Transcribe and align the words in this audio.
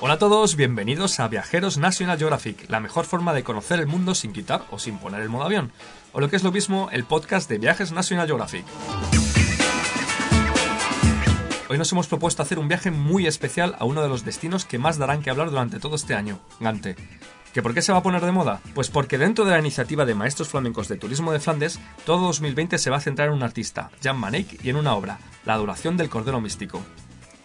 Hola 0.00 0.14
a 0.14 0.18
todos, 0.18 0.54
bienvenidos 0.54 1.18
a 1.18 1.26
Viajeros 1.26 1.76
National 1.76 2.16
Geographic, 2.16 2.70
la 2.70 2.78
mejor 2.78 3.04
forma 3.04 3.34
de 3.34 3.42
conocer 3.42 3.80
el 3.80 3.88
mundo 3.88 4.14
sin 4.14 4.32
quitar 4.32 4.62
o 4.70 4.78
sin 4.78 4.96
poner 4.98 5.22
el 5.22 5.28
modo 5.28 5.42
avión. 5.42 5.72
O 6.12 6.20
lo 6.20 6.30
que 6.30 6.36
es 6.36 6.44
lo 6.44 6.52
mismo, 6.52 6.88
el 6.92 7.02
podcast 7.02 7.50
de 7.50 7.58
Viajes 7.58 7.90
National 7.90 8.28
Geographic. 8.28 8.64
Hoy 11.68 11.78
nos 11.78 11.90
hemos 11.90 12.06
propuesto 12.06 12.42
hacer 12.44 12.60
un 12.60 12.68
viaje 12.68 12.92
muy 12.92 13.26
especial 13.26 13.74
a 13.80 13.86
uno 13.86 14.00
de 14.00 14.08
los 14.08 14.24
destinos 14.24 14.64
que 14.64 14.78
más 14.78 14.98
darán 14.98 15.20
que 15.20 15.30
hablar 15.30 15.50
durante 15.50 15.80
todo 15.80 15.96
este 15.96 16.14
año, 16.14 16.38
Gante. 16.60 16.94
¿Que 17.52 17.60
por 17.60 17.74
qué 17.74 17.82
se 17.82 17.90
va 17.90 17.98
a 17.98 18.02
poner 18.04 18.24
de 18.24 18.30
moda? 18.30 18.60
Pues 18.74 18.90
porque 18.90 19.18
dentro 19.18 19.44
de 19.44 19.50
la 19.50 19.58
iniciativa 19.58 20.04
de 20.04 20.14
Maestros 20.14 20.48
Flamencos 20.48 20.86
de 20.86 20.96
Turismo 20.96 21.32
de 21.32 21.40
Flandes, 21.40 21.80
todo 22.06 22.26
2020 22.28 22.78
se 22.78 22.90
va 22.90 22.98
a 22.98 23.00
centrar 23.00 23.28
en 23.28 23.34
un 23.34 23.42
artista, 23.42 23.90
Jan 24.00 24.16
Manek, 24.16 24.64
y 24.64 24.70
en 24.70 24.76
una 24.76 24.94
obra, 24.94 25.18
La 25.44 25.54
Adoración 25.54 25.96
del 25.96 26.08
Cordero 26.08 26.40
Místico. 26.40 26.84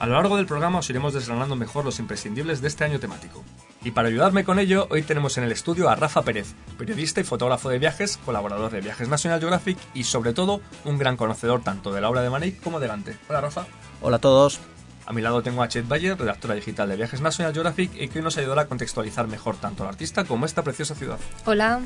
A 0.03 0.05
lo 0.05 0.16
largo 0.16 0.35
del 0.35 0.45
programa 0.45 0.80
os 0.80 0.89
iremos 0.89 1.13
desgranando 1.13 1.55
mejor 1.55 1.85
los 1.85 1.98
imprescindibles 1.98 2.59
de 2.59 2.67
este 2.67 2.84
año 2.84 2.99
temático. 2.99 3.41
Y 3.85 3.91
para 3.91 4.09
ayudarme 4.09 4.43
con 4.43 4.59
ello, 4.59 4.85
hoy 4.91 5.01
tenemos 5.01 5.37
en 5.37 5.46
el 5.46 5.54
estudio 5.54 5.90
a 5.90 5.96
Rafa 5.96 6.23
Pérez, 6.23 6.55
periodista 6.77 7.21
y 7.21 7.23
fotógrafo 7.23 7.70
de 7.70 7.79
viajes, 7.79 8.18
colaborador 8.18 8.70
de 8.70 8.81
Viajes 8.81 9.07
National 9.07 9.40
Geographic 9.40 9.77
y 9.93 10.04
sobre 10.04 10.34
todo 10.34 10.59
un 10.84 10.98
gran 10.98 11.15
conocedor 11.15 11.63
tanto 11.63 11.93
de 11.93 12.01
la 12.01 12.09
obra 12.09 12.21
de 12.21 12.29
Manek 12.29 12.62
como 12.62 12.81
de 12.81 12.87
Gante. 12.87 13.18
Hola 13.29 13.40
Rafa. 13.40 13.65
Hola 14.01 14.18
a 14.18 14.20
todos. 14.20 14.59
A 15.05 15.13
mi 15.13 15.21
lado 15.21 15.41
tengo 15.41 15.63
a 15.63 15.70
Chet 15.70 15.87
Bayer, 15.87 16.20
redactora 16.20 16.55
digital 16.55 16.90
de 16.90 16.98
Viajes 16.98 17.21
National 17.21 17.54
Geographic 17.54 17.91
y 17.96 18.09
que 18.09 18.20
hoy 18.20 18.26
nos 18.26 18.37
ayudará 18.37 18.63
a 18.63 18.68
contextualizar 18.68 19.29
mejor 19.29 19.55
tanto 19.55 19.84
al 19.84 19.90
artista 19.90 20.26
como 20.26 20.46
esta 20.46 20.63
preciosa 20.63 20.96
ciudad. 20.96 21.20
Hola. 21.46 21.79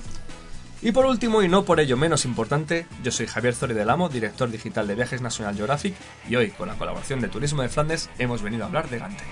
Y 0.81 0.92
por 0.92 1.06
último, 1.06 1.42
y 1.42 1.47
no 1.47 1.66
por 1.66 1.80
ello 1.80 1.97
menos 1.97 2.23
importante, 2.25 2.86
yo 3.03 3.11
soy 3.11 3.25
Javier 3.25 3.56
Zori 3.56 3.73
del 3.73 3.89
Amo, 3.89 4.09
director 4.09 4.50
digital 4.50 4.88
de 4.88 4.95
Viajes 4.95 5.22
National 5.22 5.56
Geographic, 5.56 5.95
y 6.30 6.36
hoy, 6.36 6.52
con 6.52 6.67
la 6.67 6.75
colaboración 6.75 7.20
de 7.20 7.30
Turismo 7.30 7.64
de 7.64 7.70
Flandes, 7.70 8.09
hemos 8.20 8.44
venido 8.44 8.64
a 8.64 8.67
hablar 8.67 8.89
de 8.89 9.00
Gante. 9.00 9.23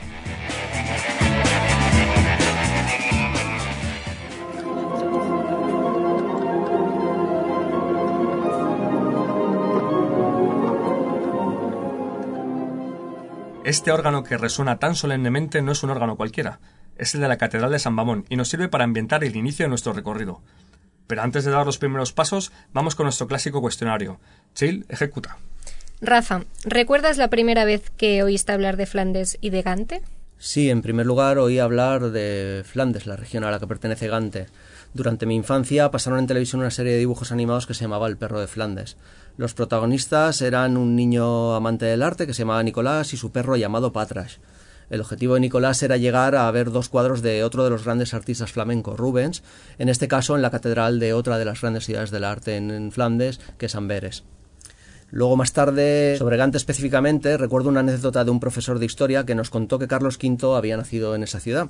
Este 13.64 13.92
órgano 13.92 14.24
que 14.24 14.38
resuena 14.38 14.78
tan 14.78 14.96
solemnemente 14.96 15.62
no 15.62 15.72
es 15.72 15.82
un 15.84 15.90
órgano 15.90 16.16
cualquiera, 16.16 16.60
es 16.98 17.16
el 17.16 17.22
de 17.22 17.28
la 17.28 17.38
Catedral 17.38 17.72
de 17.72 17.80
San 17.80 17.96
Bamón 17.96 18.26
y 18.30 18.36
nos 18.36 18.48
sirve 18.48 18.70
para 18.70 18.84
ambientar 18.84 19.24
el 19.24 19.36
inicio 19.36 19.66
de 19.66 19.70
nuestro 19.70 19.94
recorrido. 19.94 20.42
Pero 21.08 21.22
antes 21.22 21.46
de 21.46 21.52
dar 21.52 21.66
los 21.66 21.78
primeros 21.78 22.14
pasos, 22.14 22.52
vamos 22.74 22.96
con 22.96 23.06
nuestro 23.06 23.28
clásico 23.28 23.62
cuestionario. 23.62 24.20
Chill, 24.54 24.86
ejecuta. 24.90 25.38
Rafa, 26.02 26.44
¿recuerdas 26.64 27.18
la 27.18 27.30
primera 27.30 27.66
vez 27.66 27.90
que 27.92 28.24
oíste 28.24 28.52
hablar 28.52 28.78
de 28.78 28.86
Flandes 28.86 29.38
y 29.42 29.50
de 29.50 29.62
Gante? 29.62 30.02
Sí, 30.38 30.70
en 30.70 30.82
primer 30.82 31.06
lugar 31.06 31.38
oí 31.38 31.60
hablar 31.60 32.12
de 32.12 32.64
Flandes, 32.66 33.08
la 33.08 33.16
región 33.16 33.44
a 33.44 33.52
la 33.52 33.60
que 33.60 33.68
pertenece 33.68 34.08
Gante. 34.08 34.48
Durante 34.94 35.26
mi 35.26 35.36
infancia 35.36 35.92
pasaron 35.92 36.20
en 36.20 36.28
televisión 36.28 36.62
una 36.62 36.72
serie 36.72 36.94
de 36.94 37.00
dibujos 37.00 37.32
animados 37.32 37.66
que 37.66 37.74
se 37.74 37.82
llamaba 37.82 38.08
El 38.08 38.18
perro 38.18 38.40
de 38.40 38.48
Flandes. 38.48 38.98
Los 39.38 39.54
protagonistas 39.54 40.42
eran 40.42 40.78
un 40.78 40.96
niño 40.96 41.56
amante 41.56 41.86
del 41.86 42.04
arte 42.04 42.28
que 42.28 42.34
se 42.34 42.44
llamaba 42.44 42.64
Nicolás 42.64 43.14
y 43.14 43.18
su 43.18 43.32
perro 43.32 43.56
llamado 43.56 43.92
Patrash. 43.92 44.38
El 44.90 45.02
objetivo 45.02 45.34
de 45.34 45.40
Nicolás 45.40 45.82
era 45.84 45.98
llegar 45.98 46.36
a 46.36 46.50
ver 46.52 46.72
dos 46.72 46.90
cuadros 46.90 47.22
de 47.22 47.44
otro 47.44 47.64
de 47.64 47.70
los 47.70 47.86
grandes 47.86 48.14
artistas 48.14 48.52
flamencos, 48.52 49.00
Rubens, 49.00 49.44
en 49.78 49.90
este 49.90 50.08
caso 50.08 50.36
en 50.36 50.42
la 50.42 50.52
catedral 50.52 51.00
de 51.00 51.14
otra 51.14 51.38
de 51.38 51.46
las 51.46 51.62
grandes 51.62 51.86
ciudades 51.86 52.12
del 52.12 52.24
arte 52.24 52.58
en, 52.58 52.92
Flandes, 52.92 53.40
que 53.58 53.66
es 53.66 53.76
Amberes. 53.76 54.24
Luego 55.12 55.38
más 55.38 55.54
tarde, 55.54 56.16
sobre 56.18 56.38
Gante 56.38 56.58
específicamente, 56.58 57.38
recuerdo 57.38 57.70
una 57.70 57.80
anécdota 57.80 58.26
de 58.26 58.32
un 58.32 58.40
profesor 58.40 58.80
de 58.80 58.86
historia 58.86 59.26
que 59.26 59.36
nos 59.36 59.50
contó 59.50 59.80
que 59.80 59.88
Carlos 59.88 60.18
V 60.22 60.58
había 60.58 60.78
nacido 60.78 61.16
en 61.16 61.24
esa 61.24 61.40
ciudad. 61.40 61.70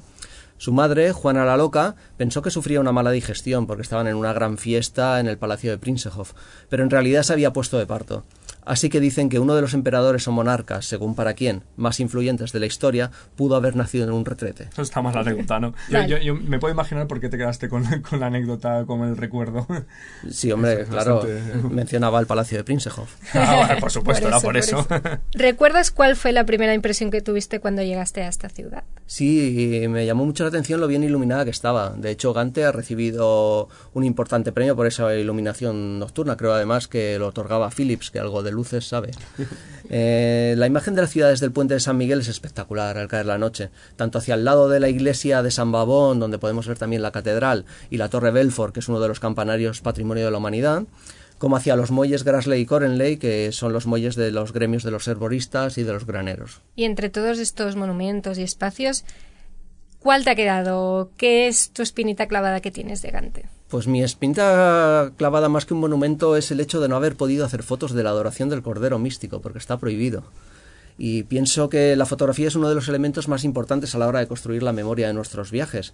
Su 0.58 0.72
madre, 0.72 1.12
Juana 1.12 1.44
la 1.44 1.58
Loca, 1.58 1.96
pensó 2.18 2.42
que 2.42 2.50
sufría 2.50 2.80
una 2.80 2.94
mala 2.94 3.12
digestión 3.12 3.68
porque 3.68 3.82
estaban 3.82 4.08
en 4.08 4.16
una 4.16 4.32
gran 4.32 4.58
fiesta 4.58 5.20
en 5.20 5.28
el 5.28 5.38
palacio 5.38 5.70
de 5.70 5.78
Princehof, 5.78 6.32
pero 6.70 6.84
en 6.84 6.90
realidad 6.90 7.24
se 7.24 7.34
había 7.34 7.52
puesto 7.52 7.78
de 7.78 7.86
parto. 7.86 8.24
Así 8.66 8.90
que 8.90 9.00
dicen 9.00 9.30
que 9.30 9.40
uno 9.40 9.56
de 9.56 9.62
los 9.62 9.74
emperadores 9.74 10.28
o 10.28 10.32
monarcas, 10.32 10.86
según 10.86 11.16
para 11.16 11.34
quién, 11.34 11.64
más 11.78 12.00
influyentes 12.00 12.52
de 12.52 12.60
la 12.60 12.66
historia, 12.66 13.12
pudo 13.36 13.56
haber 13.56 13.76
nacido 13.76 14.06
en 14.06 14.12
un 14.12 14.26
retrete. 14.26 14.70
Eso 14.72 14.82
está 14.82 15.02
más 15.02 15.14
la 15.14 15.22
anécdota, 15.22 15.60
¿no? 15.60 15.74
Yo, 16.08 16.36
me 16.36 16.60
puedo 16.60 16.74
imaginar 16.74 17.08
por 17.08 17.20
qué 17.20 17.30
te 17.30 17.38
quedaste 17.38 17.70
con, 17.70 17.84
la 18.20 18.26
anécdota, 18.26 18.86
con 18.86 19.02
el 19.02 19.18
recuerdo. 19.18 19.68
Sí, 20.30 20.52
hombre, 20.52 20.86
claro, 20.86 21.24
mencionaba 21.70 22.20
el 22.20 22.26
palacio 22.26 22.58
de 22.58 22.64
Princehof. 22.64 23.14
Ah, 23.34 23.78
por 23.80 23.92
supuesto, 23.92 24.28
era 24.28 24.40
por 24.40 24.58
eso. 24.58 24.86
¿Recuerdas 25.34 25.92
cuál 25.92 26.16
fue 26.16 26.32
la 26.32 26.46
primera 26.46 26.74
impresión 26.74 27.12
que 27.12 27.22
tuviste 27.22 27.60
cuando 27.60 27.84
llegaste 27.84 28.24
a 28.24 28.28
esta 28.28 28.50
ciudad? 28.50 28.84
Sí, 29.06 29.86
me 29.88 30.06
llamó 30.06 30.26
mucho 30.26 30.44
la 30.44 30.50
atención 30.50 30.82
lo 30.82 30.88
bien 30.88 31.04
iluminada 31.04 31.46
que 31.46 31.52
estaba. 31.52 31.92
De 31.92 32.10
hecho, 32.10 32.34
Gante 32.34 32.66
ha 32.66 32.72
recibido 32.72 33.70
un 33.94 34.04
importante 34.04 34.52
premio 34.52 34.76
por 34.76 34.88
esa 34.88 35.14
iluminación 35.16 36.00
nocturna. 36.00 36.38
Creo 36.38 36.54
además 36.54 36.88
que 36.88 37.20
lo 37.20 37.28
otorgaba 37.28 37.70
Philips, 37.70 38.10
que 38.10 38.20
algo 38.20 38.42
de 38.42 38.52
luces 38.56 38.88
sabe. 38.88 39.12
Eh, 39.90 40.56
la 40.58 40.66
imagen 40.66 40.96
de 40.96 41.04
la 41.04 41.08
ciudad 41.08 41.30
desde 41.30 41.46
el 41.46 41.52
puente 41.52 41.76
de 41.76 41.80
San 41.80 41.96
Miguel 41.98 42.22
es 42.22 42.28
espectacular 42.28 42.98
al 42.98 43.08
caer 43.08 43.28
la 43.28 43.38
noche, 43.38 43.70
tanto 43.96 44.18
hacia 44.18 44.34
el 44.34 44.44
lado 44.44 44.68
de 44.68 44.80
la 44.80 44.90
iglesia 44.90 45.44
de 45.44 45.52
San 45.52 45.72
Babón, 45.72 46.20
donde 46.20 46.40
podemos 46.40 46.68
ver 46.68 46.80
también 46.80 47.04
la 47.04 47.12
catedral, 47.12 47.66
y 47.92 47.98
la 47.98 48.10
torre 48.10 48.32
Belfort, 48.32 48.74
que 48.74 48.80
es 48.80 48.90
uno 48.90 49.00
de 49.00 49.08
los 49.08 49.20
campanarios 49.20 49.82
patrimonio 49.82 50.26
de 50.26 50.32
la 50.32 50.40
humanidad, 50.40 50.86
como 51.38 51.56
hacia 51.58 51.76
los 51.76 51.92
muelles 51.92 52.24
Grasley 52.24 52.62
y 52.62 52.66
Corenley, 52.66 53.18
que 53.18 53.52
son 53.52 53.74
los 53.74 53.86
muelles 53.86 54.16
de 54.16 54.32
los 54.32 54.54
gremios 54.54 54.84
de 54.84 54.92
los 54.92 55.08
herboristas 55.08 55.78
y 55.78 55.84
de 55.84 55.94
los 55.94 56.06
graneros. 56.06 56.62
Y 56.76 56.86
entre 56.86 57.10
todos 57.10 57.40
estos 57.40 57.76
monumentos 57.76 58.38
y 58.38 58.44
espacios, 58.44 59.04
¿cuál 60.00 60.24
te 60.24 60.32
ha 60.32 60.36
quedado? 60.36 61.12
¿Qué 61.18 61.48
es 61.48 61.72
tu 61.72 61.82
espinita 61.82 62.28
clavada 62.28 62.62
que 62.62 62.72
tienes 62.72 63.02
de 63.02 63.12
Gante? 63.12 63.46
Pues 63.76 63.88
mi 63.88 64.02
espinta 64.02 65.12
clavada 65.18 65.50
más 65.50 65.66
que 65.66 65.74
un 65.74 65.82
monumento 65.82 66.38
es 66.38 66.50
el 66.50 66.62
hecho 66.62 66.80
de 66.80 66.88
no 66.88 66.96
haber 66.96 67.18
podido 67.18 67.44
hacer 67.44 67.62
fotos 67.62 67.92
de 67.92 68.04
la 68.04 68.12
adoración 68.12 68.48
del 68.48 68.62
Cordero 68.62 69.00
Místico, 69.00 69.42
porque 69.42 69.58
está 69.58 69.78
prohibido. 69.78 70.24
Y 70.98 71.24
pienso 71.24 71.68
que 71.68 71.98
la 71.98 72.06
fotografía 72.06 72.48
es 72.48 72.56
uno 72.56 72.70
de 72.70 72.76
los 72.76 72.88
elementos 72.88 73.28
más 73.28 73.44
importantes 73.44 73.94
a 73.94 73.98
la 73.98 74.08
hora 74.08 74.20
de 74.20 74.28
construir 74.28 74.64
la 74.64 74.72
memoria 74.72 75.08
de 75.08 75.14
nuestros 75.14 75.52
viajes. 75.52 75.92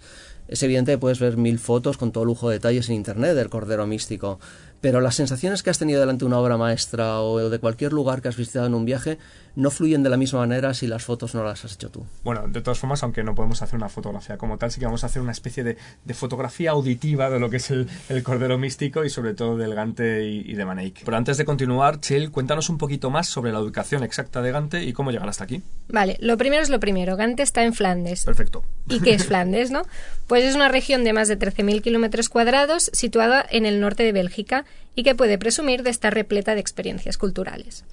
Es 0.47 0.61
evidente 0.61 0.91
que 0.91 0.99
puedes 0.99 1.17
ver 1.17 1.37
mil 1.37 1.57
fotos 1.57 1.97
con 1.97 2.11
todo 2.11 2.23
lujo 2.23 2.49
de 2.49 2.57
detalles 2.57 2.87
en 2.87 2.97
Internet 2.97 3.33
del 3.33 3.49
Cordero 3.49 3.87
Místico, 3.87 4.39
pero 4.81 4.99
las 4.99 5.15
sensaciones 5.15 5.63
que 5.63 5.69
has 5.69 5.77
tenido 5.77 5.99
delante 5.99 6.21
de 6.21 6.25
una 6.25 6.39
obra 6.39 6.57
maestra 6.57 7.21
o 7.21 7.49
de 7.49 7.59
cualquier 7.59 7.93
lugar 7.93 8.21
que 8.21 8.27
has 8.27 8.35
visitado 8.35 8.65
en 8.65 8.73
un 8.73 8.83
viaje 8.83 9.19
no 9.55 9.69
fluyen 9.69 10.01
de 10.03 10.09
la 10.09 10.17
misma 10.17 10.39
manera 10.39 10.73
si 10.73 10.87
las 10.87 11.03
fotos 11.03 11.35
no 11.35 11.43
las 11.43 11.63
has 11.65 11.73
hecho 11.73 11.89
tú. 11.89 12.05
Bueno, 12.23 12.47
de 12.47 12.61
todas 12.61 12.79
formas, 12.79 13.03
aunque 13.03 13.23
no 13.23 13.35
podemos 13.35 13.61
hacer 13.61 13.75
una 13.75 13.89
fotografía 13.89 14.37
como 14.37 14.57
tal, 14.57 14.71
sí 14.71 14.79
que 14.79 14.85
vamos 14.85 15.03
a 15.03 15.07
hacer 15.07 15.21
una 15.21 15.31
especie 15.31 15.63
de, 15.63 15.77
fotografía 16.13 16.71
auditiva 16.71 17.29
de 17.29 17.39
lo 17.39 17.49
que 17.49 17.57
es 17.57 17.71
el, 17.71 17.87
Cordero 18.23 18.57
Místico 18.57 19.03
y 19.03 19.09
sobre 19.09 19.33
todo 19.33 19.57
del 19.57 19.73
Gante 19.73 20.25
y, 20.25 20.53
de 20.53 20.65
Maneik. 20.65 21.03
Pero 21.03 21.17
antes 21.17 21.37
de 21.37 21.45
continuar, 21.45 21.99
Chill, 21.99 22.31
cuéntanos 22.31 22.69
un 22.69 22.77
poquito 22.77 23.09
más 23.09 23.27
sobre 23.27 23.51
la 23.51 23.61
ubicación 23.61 24.03
exacta 24.03 24.41
de 24.41 24.51
Gante 24.51 24.83
y 24.83 24.93
cómo 24.93 25.11
llegar 25.11 25.27
hasta 25.27 25.43
aquí. 25.43 25.61
Vale, 25.89 26.17
lo 26.21 26.37
primero 26.37 26.63
es 26.63 26.69
lo 26.69 26.79
primero. 26.79 27.15
Gante 27.15 27.43
está 27.43 27.63
en 27.63 27.73
Flandes. 27.73 28.23
Perfecto. 28.23 28.63
¿Y 28.87 28.99
qué 28.99 29.13
es 29.13 29.25
Flandes, 29.25 29.71
no? 29.71 29.83
Pues 30.27 30.45
es 30.45 30.55
una 30.55 30.69
región 30.69 31.03
de 31.03 31.11
más 31.11 31.27
de 31.27 31.37
13.000 31.37 31.81
kilómetros 31.81 32.29
cuadrados 32.29 32.89
situada 32.93 33.45
en 33.49 33.65
el 33.65 33.81
norte 33.81 34.03
de 34.03 34.13
Bélgica 34.13 34.63
y 34.95 35.03
que 35.03 35.15
puede 35.15 35.37
presumir 35.37 35.83
de 35.83 35.89
estar 35.89 36.13
repleta 36.13 36.53
de 36.55 36.61
experiencias 36.61 37.17
culturales. 37.17 37.85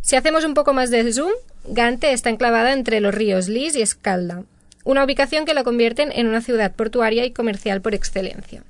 Si 0.00 0.16
hacemos 0.16 0.44
un 0.44 0.54
poco 0.54 0.72
más 0.72 0.90
de 0.90 1.12
zoom, 1.12 1.32
Gante 1.64 2.12
está 2.12 2.30
enclavada 2.30 2.72
entre 2.72 3.00
los 3.00 3.14
ríos 3.14 3.48
Lys 3.48 3.76
y 3.76 3.82
Escalda, 3.82 4.44
una 4.84 5.04
ubicación 5.04 5.44
que 5.44 5.54
la 5.54 5.64
convierte 5.64 6.08
en 6.18 6.28
una 6.28 6.40
ciudad 6.40 6.74
portuaria 6.74 7.24
y 7.24 7.32
comercial 7.32 7.80
por 7.80 7.94
excelencia. 7.94 8.62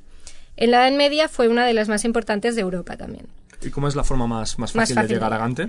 En 0.56 0.70
la 0.70 0.88
Edad 0.88 0.96
Media 0.96 1.28
fue 1.28 1.48
una 1.48 1.66
de 1.66 1.74
las 1.74 1.88
más 1.88 2.04
importantes 2.06 2.56
de 2.56 2.62
Europa 2.62 2.96
también. 2.96 3.26
¿Y 3.60 3.70
cómo 3.70 3.88
es 3.88 3.94
la 3.94 4.04
forma 4.04 4.26
más, 4.26 4.58
más, 4.58 4.72
fácil, 4.72 4.96
de 4.96 5.08
llegar 5.08 5.32
a 5.32 5.38
Gante? 5.38 5.68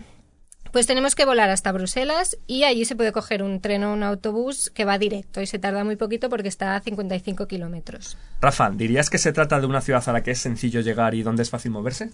Pues 0.72 0.88
tenemos 0.88 1.16
que 1.16 1.25
volar 1.25 1.50
hasta 1.50 1.72
Bruselas 1.72 2.38
y 2.48 2.64
allí 2.64 2.86
se 2.86 2.96
puede 2.96 3.12
coger 3.12 3.44
un 3.44 3.62
tren 3.62 3.84
o 3.84 3.94
un 3.94 4.04
autobús 4.04 4.69
que 4.69 4.86
va 4.86 4.98
directo 4.98 5.42
y 5.42 5.48
se 5.48 5.60
tarda 5.60 5.84
muy 5.84 5.96
poquito 5.96 6.30
porque 6.30 6.48
está 6.48 6.75
a 6.75 6.81
55 6.81 7.48
kilómetros. 7.48 8.18
Rafa, 8.42 8.69
¿dirías 8.72 9.10
que 9.10 9.18
se 9.18 9.34
trata 9.34 9.60
de 9.60 9.66
una 9.66 9.81
ciudad 9.81 10.04
a 10.08 10.14
la 10.14 10.24
que 10.24 10.31
es 10.31 10.40
sencillo 10.40 10.81
llegar 10.81 11.16
y 11.16 11.24
donde 11.24 11.44
es 11.44 11.50
fácil 11.50 11.72
moverse? 11.72 12.12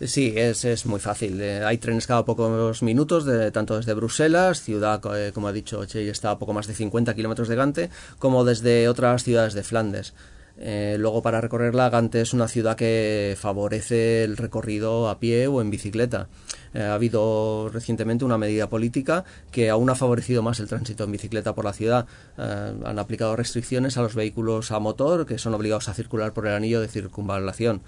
Sí, 0.00 0.32
es, 0.36 0.64
es 0.64 0.86
muy 0.86 1.00
fácil. 1.00 1.40
Eh, 1.40 1.64
hay 1.64 1.78
trenes 1.78 2.06
cada 2.06 2.24
pocos 2.24 2.82
minutos, 2.82 3.24
de, 3.24 3.50
tanto 3.50 3.76
desde 3.76 3.94
Bruselas, 3.94 4.62
ciudad, 4.62 5.00
eh, 5.16 5.32
como 5.32 5.48
ha 5.48 5.52
dicho 5.52 5.84
Che, 5.86 6.08
está 6.08 6.30
a 6.30 6.38
poco 6.38 6.52
más 6.52 6.68
de 6.68 6.74
50 6.74 7.14
kilómetros 7.14 7.48
de 7.48 7.56
Gante, 7.56 7.90
como 8.20 8.44
desde 8.44 8.88
otras 8.88 9.24
ciudades 9.24 9.54
de 9.54 9.64
Flandes. 9.64 10.14
Eh, 10.60 10.96
luego, 10.98 11.22
para 11.22 11.40
recorrerla, 11.40 11.88
Gante 11.88 12.20
es 12.20 12.32
una 12.34 12.48
ciudad 12.48 12.76
que 12.76 13.36
favorece 13.38 14.24
el 14.24 14.36
recorrido 14.36 15.08
a 15.08 15.20
pie 15.20 15.46
o 15.46 15.60
en 15.60 15.70
bicicleta. 15.70 16.28
ha 16.74 16.94
habido 16.94 17.70
recientemente 17.72 18.24
una 18.24 18.38
medida 18.38 18.68
política 18.68 19.24
que 19.50 19.70
aún 19.70 19.88
ha 19.88 19.94
favorecido 19.94 20.42
más 20.42 20.60
el 20.60 20.68
tránsito 20.68 21.04
en 21.04 21.12
bicicleta 21.12 21.54
por 21.54 21.64
la 21.64 21.72
ciudad. 21.72 22.06
han 22.36 22.98
aplicado 22.98 23.36
restricciones 23.36 23.96
a 23.96 24.02
los 24.02 24.14
vehículos 24.14 24.70
a 24.72 24.78
motor 24.78 25.26
que 25.26 25.38
son 25.38 25.54
obligados 25.54 25.88
a 25.88 25.94
circular 25.94 26.32
por 26.32 26.46
el 26.46 26.54
anillo 26.54 26.80
de 26.80 26.88
circunvalación. 26.88 27.82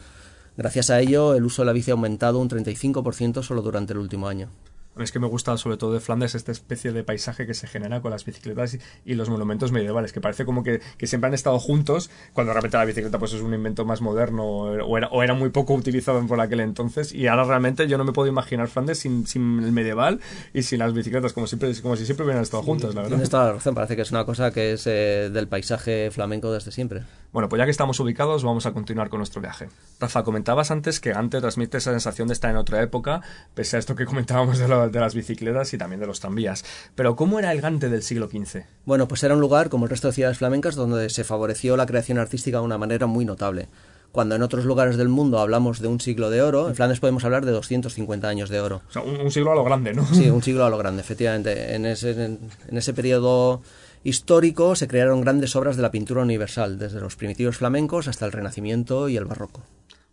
Gracias 0.56 0.90
a 0.90 1.00
ello, 1.00 1.34
el 1.34 1.44
uso 1.44 1.62
de 1.62 1.66
la 1.66 1.72
bici 1.72 1.90
ha 1.90 1.94
aumentado 1.94 2.38
un 2.38 2.48
35% 2.48 3.42
solo 3.42 3.62
durante 3.62 3.92
el 3.92 3.98
último 3.98 4.28
año. 4.28 4.48
Es 4.98 5.12
que 5.12 5.18
me 5.18 5.28
gusta 5.28 5.56
sobre 5.56 5.76
todo 5.76 5.92
de 5.92 6.00
Flandes 6.00 6.34
esta 6.34 6.52
especie 6.52 6.92
de 6.92 7.04
paisaje 7.04 7.46
que 7.46 7.54
se 7.54 7.66
genera 7.66 8.00
con 8.02 8.10
las 8.10 8.24
bicicletas 8.24 8.78
y, 9.04 9.14
los 9.14 9.28
monumentos 9.28 9.72
medievales, 9.72 10.12
que 10.12 10.20
parece 10.20 10.44
como 10.44 10.62
que, 10.62 10.80
siempre 11.02 11.28
han 11.28 11.34
estado 11.34 11.58
juntos, 11.58 12.10
cuando 12.32 12.52
realmente 12.52 12.76
la 12.76 12.84
bicicleta 12.84 13.18
pues 13.18 13.32
es 13.32 13.40
un 13.40 13.54
invento 13.54 13.84
más 13.84 14.00
moderno 14.00 14.44
o 14.44 14.96
era, 14.96 15.08
o 15.08 15.22
era 15.22 15.34
muy 15.34 15.50
poco 15.50 15.74
utilizado 15.74 16.26
por 16.26 16.40
aquel 16.40 16.60
entonces 16.60 17.12
y 17.12 17.26
ahora 17.26 17.44
realmente 17.44 17.86
yo 17.86 17.98
no 17.98 18.04
me 18.04 18.12
puedo 18.12 18.28
imaginar 18.28 18.68
Flandes 18.68 18.98
sin, 18.98 19.26
sin 19.26 19.62
el 19.62 19.72
medieval 19.72 20.20
y 20.52 20.62
sin 20.62 20.78
las 20.80 20.92
bicicletas, 20.92 21.32
como, 21.32 21.46
siempre, 21.46 21.72
como 21.82 21.96
si 21.96 22.04
siempre 22.04 22.24
hubieran 22.24 22.42
estado 22.42 22.62
juntas, 22.62 22.94
la 22.94 23.02
verdad. 23.02 23.16
Tienes 23.16 23.30
toda 23.30 23.46
la 23.46 23.52
razón, 23.54 23.74
parece 23.74 23.96
que 23.96 24.02
es 24.02 24.10
una 24.10 24.24
cosa 24.24 24.50
que 24.50 24.72
es 24.72 24.86
eh, 24.86 25.30
del 25.32 25.48
paisaje 25.48 26.10
flamenco 26.10 26.52
desde 26.52 26.72
siempre. 26.72 27.02
Bueno, 27.32 27.48
pues 27.48 27.58
ya 27.58 27.64
que 27.64 27.70
estamos 27.70 28.00
ubicados, 28.00 28.42
vamos 28.42 28.66
a 28.66 28.72
continuar 28.72 29.08
con 29.08 29.18
nuestro 29.18 29.40
viaje. 29.40 29.68
Rafa, 30.00 30.24
comentabas 30.24 30.72
antes 30.72 30.98
que 30.98 31.12
Gante 31.12 31.40
transmite 31.40 31.78
esa 31.78 31.92
sensación 31.92 32.26
de 32.26 32.34
estar 32.34 32.50
en 32.50 32.56
otra 32.56 32.82
época, 32.82 33.20
pese 33.54 33.76
a 33.76 33.78
esto 33.78 33.94
que 33.94 34.04
comentábamos 34.06 34.58
de, 34.58 34.66
de 34.66 35.00
las 35.00 35.14
bicicletas 35.14 35.72
y 35.72 35.78
también 35.78 36.00
de 36.00 36.08
los 36.08 36.18
tranvías. 36.18 36.64
Pero, 36.96 37.14
¿cómo 37.14 37.38
era 37.38 37.52
el 37.52 37.60
Gante 37.60 37.88
del 37.88 38.02
siglo 38.02 38.28
XV? 38.28 38.62
Bueno, 38.84 39.06
pues 39.06 39.22
era 39.22 39.34
un 39.34 39.40
lugar, 39.40 39.68
como 39.68 39.84
el 39.84 39.90
resto 39.90 40.08
de 40.08 40.14
ciudades 40.14 40.38
flamencas, 40.38 40.74
donde 40.74 41.08
se 41.08 41.22
favoreció 41.22 41.76
la 41.76 41.86
creación 41.86 42.18
artística 42.18 42.58
de 42.58 42.64
una 42.64 42.78
manera 42.78 43.06
muy 43.06 43.24
notable. 43.24 43.68
Cuando 44.10 44.34
en 44.34 44.42
otros 44.42 44.64
lugares 44.64 44.96
del 44.96 45.08
mundo 45.08 45.38
hablamos 45.38 45.78
de 45.78 45.86
un 45.86 46.00
siglo 46.00 46.30
de 46.30 46.42
oro, 46.42 46.68
en 46.68 46.74
Flandes 46.74 46.98
podemos 46.98 47.24
hablar 47.24 47.44
de 47.44 47.52
250 47.52 48.26
años 48.26 48.48
de 48.50 48.60
oro. 48.60 48.82
O 48.88 48.92
sea, 48.92 49.02
un, 49.02 49.30
siglo 49.30 49.52
a 49.52 49.54
lo 49.54 49.62
grande, 49.62 49.94
¿no? 49.94 50.04
Sí, 50.06 50.28
un 50.28 50.42
siglo 50.42 50.64
a 50.64 50.70
lo 50.70 50.78
grande, 50.78 51.00
efectivamente. 51.00 51.76
En 51.76 51.86
ese, 51.86 52.10
en 52.10 52.76
ese 52.76 52.92
periodo 52.92 53.62
histórico 54.04 54.76
se 54.76 54.88
crearon 54.88 55.20
grandes 55.20 55.56
obras 55.56 55.76
de 55.76 55.82
la 55.82 55.90
pintura 55.90 56.22
universal, 56.22 56.78
desde 56.78 57.00
los 57.00 57.16
primitivos 57.16 57.58
flamencos 57.58 58.08
hasta 58.08 58.26
el 58.26 58.32
Renacimiento 58.32 59.08
y 59.08 59.16
el 59.16 59.24
Barroco. 59.24 59.62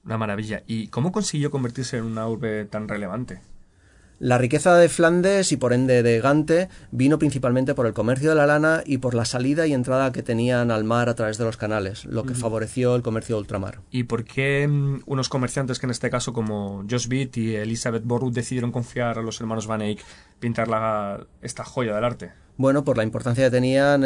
Una 0.06 0.18
maravilla. 0.18 0.64
¿Y 0.68 0.88
cómo 0.88 1.12
consiguió 1.12 1.52
convertirse 1.52 1.98
en 1.98 2.06
una 2.06 2.28
urbe 2.28 2.66
tan 2.66 2.88
relevante? 2.88 3.42
La 4.20 4.40
riqueza 4.40 4.76
de 4.76 4.90
Flandes 4.90 5.52
y 5.52 5.58
por 5.58 5.74
ende 5.74 6.02
de 6.02 6.20
Gante 6.20 6.70
vino 6.90 7.20
principalmente 7.20 7.76
por 7.76 7.86
el 7.86 7.94
comercio 7.94 8.30
de 8.30 8.36
la 8.36 8.48
lana 8.48 8.82
y 8.84 8.98
por 8.98 9.14
la 9.14 9.26
salida 9.26 9.68
y 9.68 9.74
entrada 9.74 10.12
que 10.12 10.24
tenían 10.24 10.72
al 10.72 10.84
mar 10.86 11.08
a 11.08 11.14
través 11.14 11.38
de 11.38 11.44
los 11.46 11.56
canales, 11.56 12.04
lo 12.06 12.24
que 12.24 12.34
favoreció 12.34 12.96
el 12.96 13.04
comercio 13.04 13.36
de 13.36 13.42
ultramar. 13.42 13.82
¿Y 13.92 14.06
por 14.06 14.24
qué 14.24 14.68
mm, 14.68 15.04
unos 15.06 15.30
comerciantes 15.30 15.78
que 15.78 15.86
en 15.86 15.92
este 15.92 16.10
caso 16.10 16.34
como 16.34 16.84
Josh 16.90 17.08
Beat 17.08 17.38
y 17.38 17.56
Elizabeth 17.58 18.06
Borut 18.06 18.34
decidieron 18.34 18.72
confiar 18.72 19.20
a 19.20 19.22
los 19.22 19.40
hermanos 19.40 19.68
Van 19.68 19.84
Eyck 19.84 20.04
pintar 20.40 20.68
la, 20.68 21.28
esta 21.44 21.64
joya 21.64 21.94
del 21.94 22.04
arte? 22.04 22.32
Bueno, 22.58 22.84
por 22.84 22.98
la 22.98 23.04
importancia 23.04 23.44
que 23.44 23.52
tenían 23.52 24.02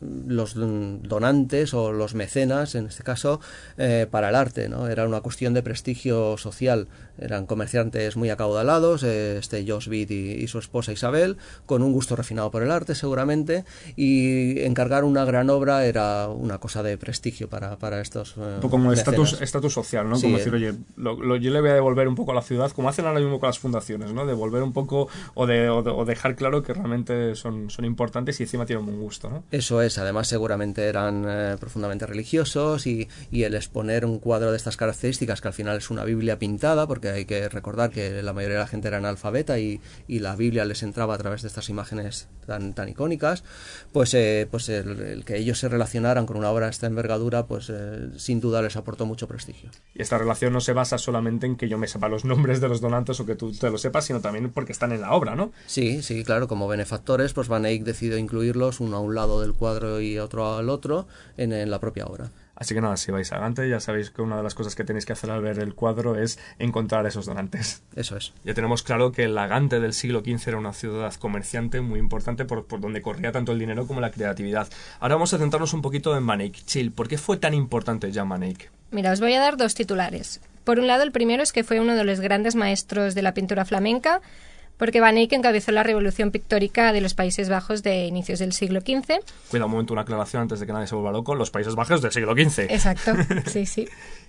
los 0.00 0.54
donantes 0.54 1.74
o 1.74 1.92
los 1.92 2.14
mecenas, 2.14 2.74
en 2.74 2.86
este 2.86 3.02
caso, 3.02 3.40
eh, 3.76 4.06
para 4.10 4.30
el 4.30 4.34
arte. 4.34 4.70
¿no? 4.70 4.88
Era 4.88 5.06
una 5.06 5.20
cuestión 5.20 5.52
de 5.52 5.62
prestigio 5.62 6.38
social. 6.38 6.88
Eran 7.20 7.46
comerciantes 7.46 8.16
muy 8.16 8.30
acaudalados, 8.30 9.02
eh, 9.02 9.38
este 9.38 9.64
Josh 9.66 9.88
Beat 9.88 10.10
y, 10.10 10.46
su 10.48 10.58
esposa 10.58 10.92
Isabel, 10.92 11.36
con 11.66 11.82
un 11.82 11.92
gusto 11.92 12.16
refinado 12.16 12.50
por 12.50 12.62
el 12.62 12.70
arte, 12.70 12.94
seguramente, 12.94 13.64
y 13.94 14.60
encargar 14.62 15.04
una 15.04 15.24
gran 15.24 15.48
obra 15.50 15.84
era 15.84 16.28
una 16.28 16.58
cosa 16.58 16.82
de 16.82 16.98
prestigio 16.98 17.48
para, 17.48 17.78
para 17.78 18.00
estos. 18.00 18.34
Eh, 18.36 18.54
un 18.56 18.60
poco 18.60 18.70
como 18.70 18.92
estatus, 18.92 19.40
estatus 19.40 19.72
social, 19.72 20.08
¿no? 20.08 20.20
como 20.20 20.38
decir, 20.38 20.54
oye, 20.54 20.74
yo 20.96 21.50
le 21.50 21.60
voy 21.60 21.70
a 21.70 21.74
devolver 21.74 22.08
un 22.08 22.14
poco 22.14 22.32
a 22.32 22.34
la 22.34 22.42
ciudad, 22.42 22.70
como 22.72 22.88
hacen 22.88 23.06
ahora 23.06 23.20
mismo 23.20 23.38
con 23.38 23.48
las 23.48 23.58
fundaciones, 23.58 24.12
¿no? 24.12 24.26
Devolver 24.26 24.62
un 24.62 24.72
poco 24.72 25.08
o, 25.34 25.46
de, 25.46 25.68
o 25.68 26.04
dejar 26.04 26.36
claro 26.36 26.62
que 26.62 26.72
realmente 26.72 27.34
son 27.36 27.50
son, 27.68 27.84
importantes 27.84 28.38
y 28.40 28.44
encima 28.44 28.66
tienen 28.66 28.88
un 28.88 29.00
gusto, 29.00 29.28
¿no? 29.28 29.44
Eso 29.50 29.82
es, 29.82 29.98
además 29.98 30.28
seguramente 30.28 30.84
eran 30.84 31.24
eh, 31.28 31.56
profundamente 31.58 32.06
religiosos 32.06 32.86
y, 32.86 33.08
y, 33.30 33.42
el 33.42 33.54
exponer 33.54 34.04
un 34.04 34.18
cuadro 34.18 34.50
de 34.50 34.56
estas 34.56 34.76
características, 34.76 35.40
que 35.40 35.48
al 35.48 35.54
final 35.54 35.76
es 35.76 35.90
una 35.90 36.04
Biblia 36.04 36.38
pintada, 36.38 36.86
porque 36.86 37.08
hay 37.10 37.24
que 37.24 37.48
recordar 37.48 37.90
que 37.90 38.22
la 38.22 38.32
mayoría 38.32 38.58
de 38.58 38.62
la 38.62 38.68
gente 38.68 38.88
era 38.88 38.98
analfabeta 38.98 39.58
y, 39.58 39.80
y 40.08 40.20
la 40.20 40.36
Biblia 40.36 40.64
les 40.64 40.82
entraba 40.82 41.14
a 41.14 41.18
través 41.18 41.42
de 41.42 41.48
estas 41.48 41.68
imágenes 41.68 42.28
tan, 42.46 42.74
tan 42.74 42.88
icónicas, 42.88 43.44
pues, 43.92 44.12
eh, 44.14 44.48
pues 44.50 44.68
el, 44.68 45.24
que 45.24 45.36
ellos 45.36 45.58
se 45.58 45.68
relacionaran 45.68 46.26
con 46.26 46.36
una 46.36 46.50
obra 46.50 46.66
de 46.66 46.72
esta 46.72 46.86
envergadura, 46.86 47.46
pues 47.46 47.70
eh, 47.72 48.08
sin 48.16 48.40
duda 48.40 48.60
les 48.62 48.76
aportó 48.76 49.06
mucho 49.06 49.28
prestigio. 49.28 49.70
Y 49.94 50.02
esta 50.02 50.18
relación 50.18 50.52
no 50.52 50.60
se 50.60 50.72
basa 50.72 50.98
solamente 50.98 51.46
en 51.46 51.56
que 51.56 51.68
yo 51.68 51.78
me 51.78 51.86
sepa 51.86 52.08
los 52.08 52.24
nombres 52.24 52.60
de 52.60 52.68
los 52.68 52.80
donantes 52.80 53.20
o 53.20 53.26
que 53.26 53.36
tú 53.36 53.52
te 53.52 53.70
lo 53.70 53.78
sepas, 53.78 54.04
sino 54.04 54.20
también 54.20 54.50
porque 54.50 54.72
están 54.72 54.92
en 54.92 55.00
la 55.00 55.12
obra, 55.12 55.36
¿no? 55.36 55.52
Sí, 55.66 56.02
sí, 56.02 56.24
claro, 56.24 56.48
como 56.48 56.66
benefactores, 56.66 57.32
pues 57.32 57.48
Van 57.48 57.66
Eyck 57.66 57.84
decidió 57.84 58.18
incluirlos 58.18 58.80
uno 58.80 58.96
a 58.96 59.00
un 59.00 59.14
lado 59.14 59.40
del 59.40 59.54
cuadro 59.54 60.00
y 60.00 60.18
otro 60.18 60.56
al 60.56 60.68
otro 60.68 61.06
en, 61.36 61.70
la 61.70 61.78
propia 61.78 62.06
obra. 62.06 62.30
Así 62.60 62.74
que 62.74 62.82
nada, 62.82 62.98
si 62.98 63.10
vais 63.10 63.32
a 63.32 63.38
Gante 63.38 63.66
ya 63.70 63.80
sabéis 63.80 64.10
que 64.10 64.20
una 64.20 64.36
de 64.36 64.42
las 64.42 64.54
cosas 64.54 64.74
que 64.74 64.84
tenéis 64.84 65.06
que 65.06 65.14
hacer 65.14 65.30
al 65.30 65.40
ver 65.40 65.58
el 65.58 65.74
cuadro 65.74 66.16
es 66.16 66.38
encontrar 66.58 67.06
esos 67.06 67.24
donantes. 67.24 67.82
Eso 67.96 68.18
es. 68.18 68.34
Ya 68.44 68.52
tenemos 68.52 68.82
claro 68.82 69.12
que 69.12 69.28
la 69.28 69.46
Gante 69.46 69.80
del 69.80 69.94
siglo 69.94 70.20
XV 70.20 70.48
era 70.48 70.58
una 70.58 70.74
ciudad 70.74 71.14
comerciante 71.14 71.80
muy 71.80 71.98
importante 71.98 72.44
por, 72.44 72.66
por 72.66 72.80
donde 72.80 73.00
corría 73.00 73.32
tanto 73.32 73.52
el 73.52 73.58
dinero 73.58 73.86
como 73.86 74.02
la 74.02 74.10
creatividad. 74.10 74.68
Ahora 75.00 75.14
vamos 75.14 75.32
a 75.32 75.38
centrarnos 75.38 75.72
un 75.72 75.80
poquito 75.80 76.14
en 76.14 76.26
Van 76.26 76.52
Chill, 76.52 76.92
¿por 76.92 77.08
qué 77.08 77.16
fue 77.16 77.38
tan 77.38 77.54
importante 77.54 78.12
Jan 78.12 78.28
Van 78.28 78.54
Mira, 78.90 79.12
os 79.12 79.20
voy 79.20 79.32
a 79.32 79.40
dar 79.40 79.56
dos 79.56 79.74
titulares. 79.74 80.42
Por 80.64 80.78
un 80.78 80.86
lado, 80.86 81.02
el 81.02 81.12
primero 81.12 81.42
es 81.42 81.52
que 81.52 81.64
fue 81.64 81.80
uno 81.80 81.94
de 81.94 82.04
los 82.04 82.20
grandes 82.20 82.56
maestros 82.56 83.14
de 83.14 83.22
la 83.22 83.32
pintura 83.32 83.64
flamenca, 83.64 84.20
porque 84.80 84.98
Van 85.02 85.18
Eyck 85.18 85.30
encabezó 85.34 85.72
la 85.72 85.82
revolución 85.82 86.30
pictórica 86.30 86.94
de 86.94 87.02
los 87.02 87.12
Países 87.12 87.50
Bajos 87.50 87.82
de 87.82 88.06
inicios 88.06 88.38
del 88.38 88.54
siglo 88.54 88.80
XV. 88.80 89.20
Cuida 89.50 89.66
un 89.66 89.70
momento, 89.70 89.92
una 89.92 90.02
aclaración 90.02 90.40
antes 90.40 90.58
de 90.58 90.64
que 90.64 90.72
nadie 90.72 90.86
se 90.86 90.94
vuelva 90.94 91.12
loco, 91.12 91.34
los 91.34 91.50
Países 91.50 91.74
Bajos 91.74 92.00
del 92.00 92.10
siglo 92.12 92.32
XV. 92.32 92.60
Exacto, 92.60 93.12
sí, 93.46 93.66
sí. 93.66 93.86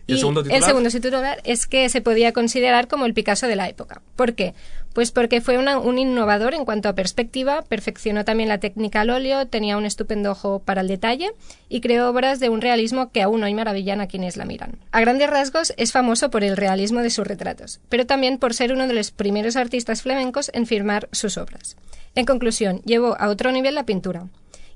¿Y, 0.07 0.11
el 0.11 0.19
segundo 0.19 0.43
titular? 0.43 0.61
El 0.61 0.67
segundo 0.67 0.89
titular 0.89 1.41
es 1.45 1.67
que 1.67 1.87
se 1.87 2.01
podía 2.01 2.33
considerar 2.33 2.89
como 2.89 3.05
el 3.05 3.13
Picasso 3.13 3.47
de 3.47 3.55
la 3.55 3.69
época. 3.69 4.01
¿Por 4.17 4.33
qué? 4.33 4.53
Pues 4.93 5.11
porque 5.11 5.39
fue 5.39 5.57
un 5.57 5.97
innovador 5.97 6.53
en 6.53 6.65
cuanto 6.65 6.89
a 6.89 6.95
perspectiva, 6.95 7.61
perfeccionó 7.61 8.25
también 8.25 8.49
la 8.49 8.59
técnica 8.59 9.01
al 9.01 9.09
óleo, 9.09 9.47
tenía 9.47 9.77
un 9.77 9.85
estupendo 9.85 10.31
ojo 10.31 10.59
para 10.59 10.81
el 10.81 10.87
detalle 10.87 11.31
y 11.69 11.79
creó 11.79 12.09
obras 12.09 12.39
de 12.39 12.49
un 12.49 12.61
realismo 12.61 13.11
que 13.11 13.21
aún 13.21 13.43
hoy 13.43 13.53
maravillan 13.53 14.01
a 14.01 14.07
quienes 14.07 14.35
la 14.35 14.45
miran. 14.45 14.79
A 14.91 14.99
grandes 14.99 15.29
rasgos 15.29 15.73
es 15.77 15.93
famoso 15.93 16.29
por 16.29 16.43
el 16.43 16.57
realismo 16.57 16.99
de 16.99 17.09
sus 17.09 17.25
retratos, 17.25 17.79
pero 17.87 18.05
también 18.05 18.37
por 18.37 18.53
ser 18.53 18.73
uno 18.73 18.87
de 18.87 18.93
los 18.93 19.11
primeros 19.11 19.55
artistas 19.55 20.01
flamencos 20.01 20.51
en 20.53 20.65
firmar 20.65 21.07
sus 21.13 21.37
obras. 21.37 21.77
En 22.13 22.25
conclusión, 22.25 22.81
llevó 22.83 23.15
a 23.17 23.29
otro 23.29 23.51
nivel 23.53 23.75
la 23.75 23.85
pintura. 23.85 24.27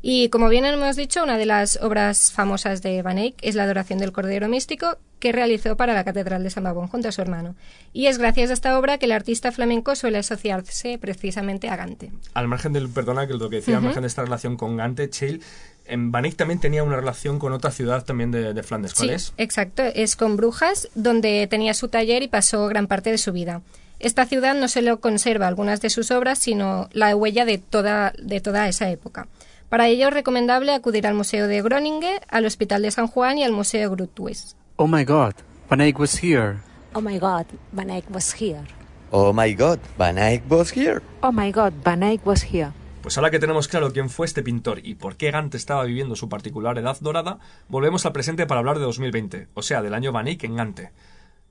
Y 0.08 0.30
como 0.30 0.50
bien 0.50 0.66
hemos 0.66 0.96
dicho, 0.96 1.24
una 1.24 1.36
de 1.36 1.48
las 1.48 1.80
obras 1.82 2.32
famosas 2.32 2.84
de 2.84 3.02
Van 3.02 3.18
Eyck 3.18 3.38
es 3.42 3.56
la 3.56 3.64
Adoración 3.64 3.98
del 3.98 4.12
Cordero 4.12 4.48
Místico, 4.48 5.00
que 5.18 5.32
realizó 5.32 5.78
para 5.78 5.96
la 5.96 6.04
Catedral 6.04 6.44
de 6.44 6.52
San 6.52 6.64
Babón 6.64 6.88
junto 6.88 7.08
a 7.08 7.12
su 7.12 7.24
hermano. 7.24 7.56
Y 7.92 8.06
es 8.06 8.20
gracias 8.20 8.52
a 8.52 8.54
esta 8.54 8.78
obra 8.78 9.00
que 9.00 9.08
el 9.08 9.14
artista 9.14 9.52
flamenco 9.52 9.96
suele 9.96 10.20
asociarse 10.20 11.00
precisamente 11.00 11.70
a 11.70 11.76
Gante. 11.76 12.12
Al 12.36 12.48
margen 12.48 12.72
del, 12.72 12.88
perdona 12.88 13.26
que 13.26 13.34
lo 13.34 13.50
que 13.50 13.56
decía, 13.56 13.78
al 13.78 13.84
margen 13.84 14.04
de 14.04 14.08
esta 14.08 14.22
relación 14.22 14.58
con 14.58 14.78
Gante, 14.78 15.10
Chill, 15.10 15.42
en 15.88 16.12
Van 16.12 16.26
Eyck 16.26 16.36
también 16.36 16.60
tenía 16.60 16.84
una 16.84 16.98
relación 16.98 17.40
con 17.40 17.52
otra 17.52 17.72
ciudad 17.72 18.06
también 18.06 18.30
de, 18.30 18.62
Flandes. 18.62 18.94
¿Cuál 18.94 19.20
sí, 19.20 19.32
Exacto, 19.38 19.82
es 19.82 20.16
con 20.16 20.38
Brujas, 20.38 20.88
donde 20.94 21.48
tenía 21.48 21.74
su 21.74 21.88
taller 21.88 22.22
y 22.22 22.28
pasó 22.28 22.68
gran 22.68 22.86
parte 22.86 23.10
de 23.10 23.18
su 23.18 23.32
vida. 23.32 23.64
Esta 24.00 24.28
ciudad 24.28 24.54
no 24.54 24.68
solo 24.68 25.00
conserva 25.00 25.48
algunas 25.48 25.82
de 25.82 25.90
sus 25.90 26.12
obras, 26.12 26.38
sino 26.38 26.90
la 26.94 27.16
huella 27.16 27.44
de 27.44 27.58
toda, 27.58 28.14
de 28.22 28.40
toda 28.40 28.70
esa 28.70 28.92
época. 28.92 29.28
Para 29.70 29.88
ello 29.88 30.08
es 30.08 30.14
recomendable 30.14 30.74
acudir 30.74 31.08
al 31.08 31.16
Museo 31.16 31.48
de 31.48 31.62
Groningen, 31.62 32.20
al 32.30 32.46
Hospital 32.46 32.84
de 32.84 32.92
San 32.92 33.08
Juan 33.08 33.38
y 33.38 33.44
al 33.44 33.52
Museo 33.52 33.90
Groothuis. 33.92 34.56
Oh 34.76 34.88
my 34.88 35.04
God, 35.04 35.34
Van 35.70 35.82
Eyck 35.82 36.00
was 36.00 36.24
here. 36.24 36.58
Oh 36.94 37.02
my 37.02 37.18
God, 37.18 37.46
Van 37.72 37.90
Eyck 37.90 38.06
was 38.14 38.34
here. 38.40 38.64
Oh 39.12 39.34
my 39.34 39.54
God, 39.54 39.80
Van 39.98 40.18
Eyck 40.18 40.44
was 40.50 40.72
here. 40.76 41.02
Oh 41.22 41.32
my 41.32 41.52
God, 41.52 41.74
Van 41.84 42.04
Eyck 42.04 42.26
was 42.26 42.44
here. 42.44 42.72
Pues 43.02 43.18
ahora 43.18 43.32
que 43.32 43.40
tenemos 43.40 43.68
claro 43.68 43.92
quién 43.92 44.10
fue 44.10 44.26
este 44.26 44.44
pintor 44.44 44.80
y 44.84 44.96
por 44.96 45.16
qué 45.16 45.30
Gante 45.32 45.58
estaba 45.58 45.84
viviendo 45.84 46.16
su 46.16 46.30
particular 46.30 46.78
edad 46.78 46.98
dorada, 47.02 47.40
volvemos 47.68 48.06
al 48.06 48.14
presente 48.14 48.46
para 48.46 48.60
hablar 48.60 48.78
de 48.80 48.86
2020, 48.86 49.48
o 49.54 49.62
sea, 49.62 49.82
del 49.82 49.94
año 49.94 50.12
Van 50.12 50.28
Eyck 50.28 50.44
en 50.44 50.56
Gante. 50.56 50.92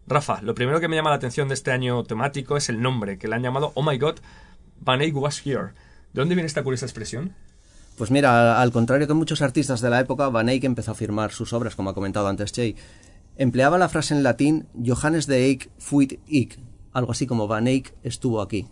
Rafa, 0.06 0.42
lo 0.42 0.54
primero 0.54 0.80
que 0.80 0.88
me 0.88 0.96
llama 0.96 1.10
la 1.10 1.16
atención 1.16 1.48
de 1.48 1.54
este 1.54 1.72
año 1.72 2.02
temático 2.04 2.56
es 2.56 2.68
el 2.68 2.82
nombre, 2.82 3.18
que 3.18 3.28
le 3.28 3.36
han 3.36 3.42
llamado 3.42 3.72
Oh 3.74 3.82
My 3.82 3.98
God, 3.98 4.16
Van 4.80 5.00
Eyck 5.00 5.16
was 5.16 5.46
here. 5.46 5.68
¿De 6.12 6.20
dónde 6.20 6.34
viene 6.34 6.46
esta 6.46 6.62
curiosa 6.62 6.86
expresión? 6.86 7.34
Pues 7.96 8.10
mira, 8.10 8.60
al 8.60 8.72
contrario 8.72 9.06
que 9.06 9.14
muchos 9.14 9.40
artistas 9.42 9.80
de 9.80 9.90
la 9.90 10.00
época, 10.00 10.28
Van 10.28 10.48
Eyck 10.48 10.64
empezó 10.64 10.92
a 10.92 10.94
firmar 10.94 11.32
sus 11.32 11.52
obras, 11.52 11.76
como 11.76 11.90
ha 11.90 11.94
comentado 11.94 12.26
antes 12.26 12.52
Jay, 12.54 12.74
Empleaba 13.36 13.78
la 13.78 13.88
frase 13.88 14.14
en 14.14 14.22
latín 14.22 14.68
Johannes 14.84 15.26
de 15.26 15.46
Eyck 15.46 15.70
fuit 15.78 16.20
hic, 16.26 16.58
algo 16.92 17.12
así 17.12 17.26
como 17.26 17.48
Van 17.48 17.66
Eyck 17.66 17.92
estuvo 18.04 18.40
aquí. 18.40 18.68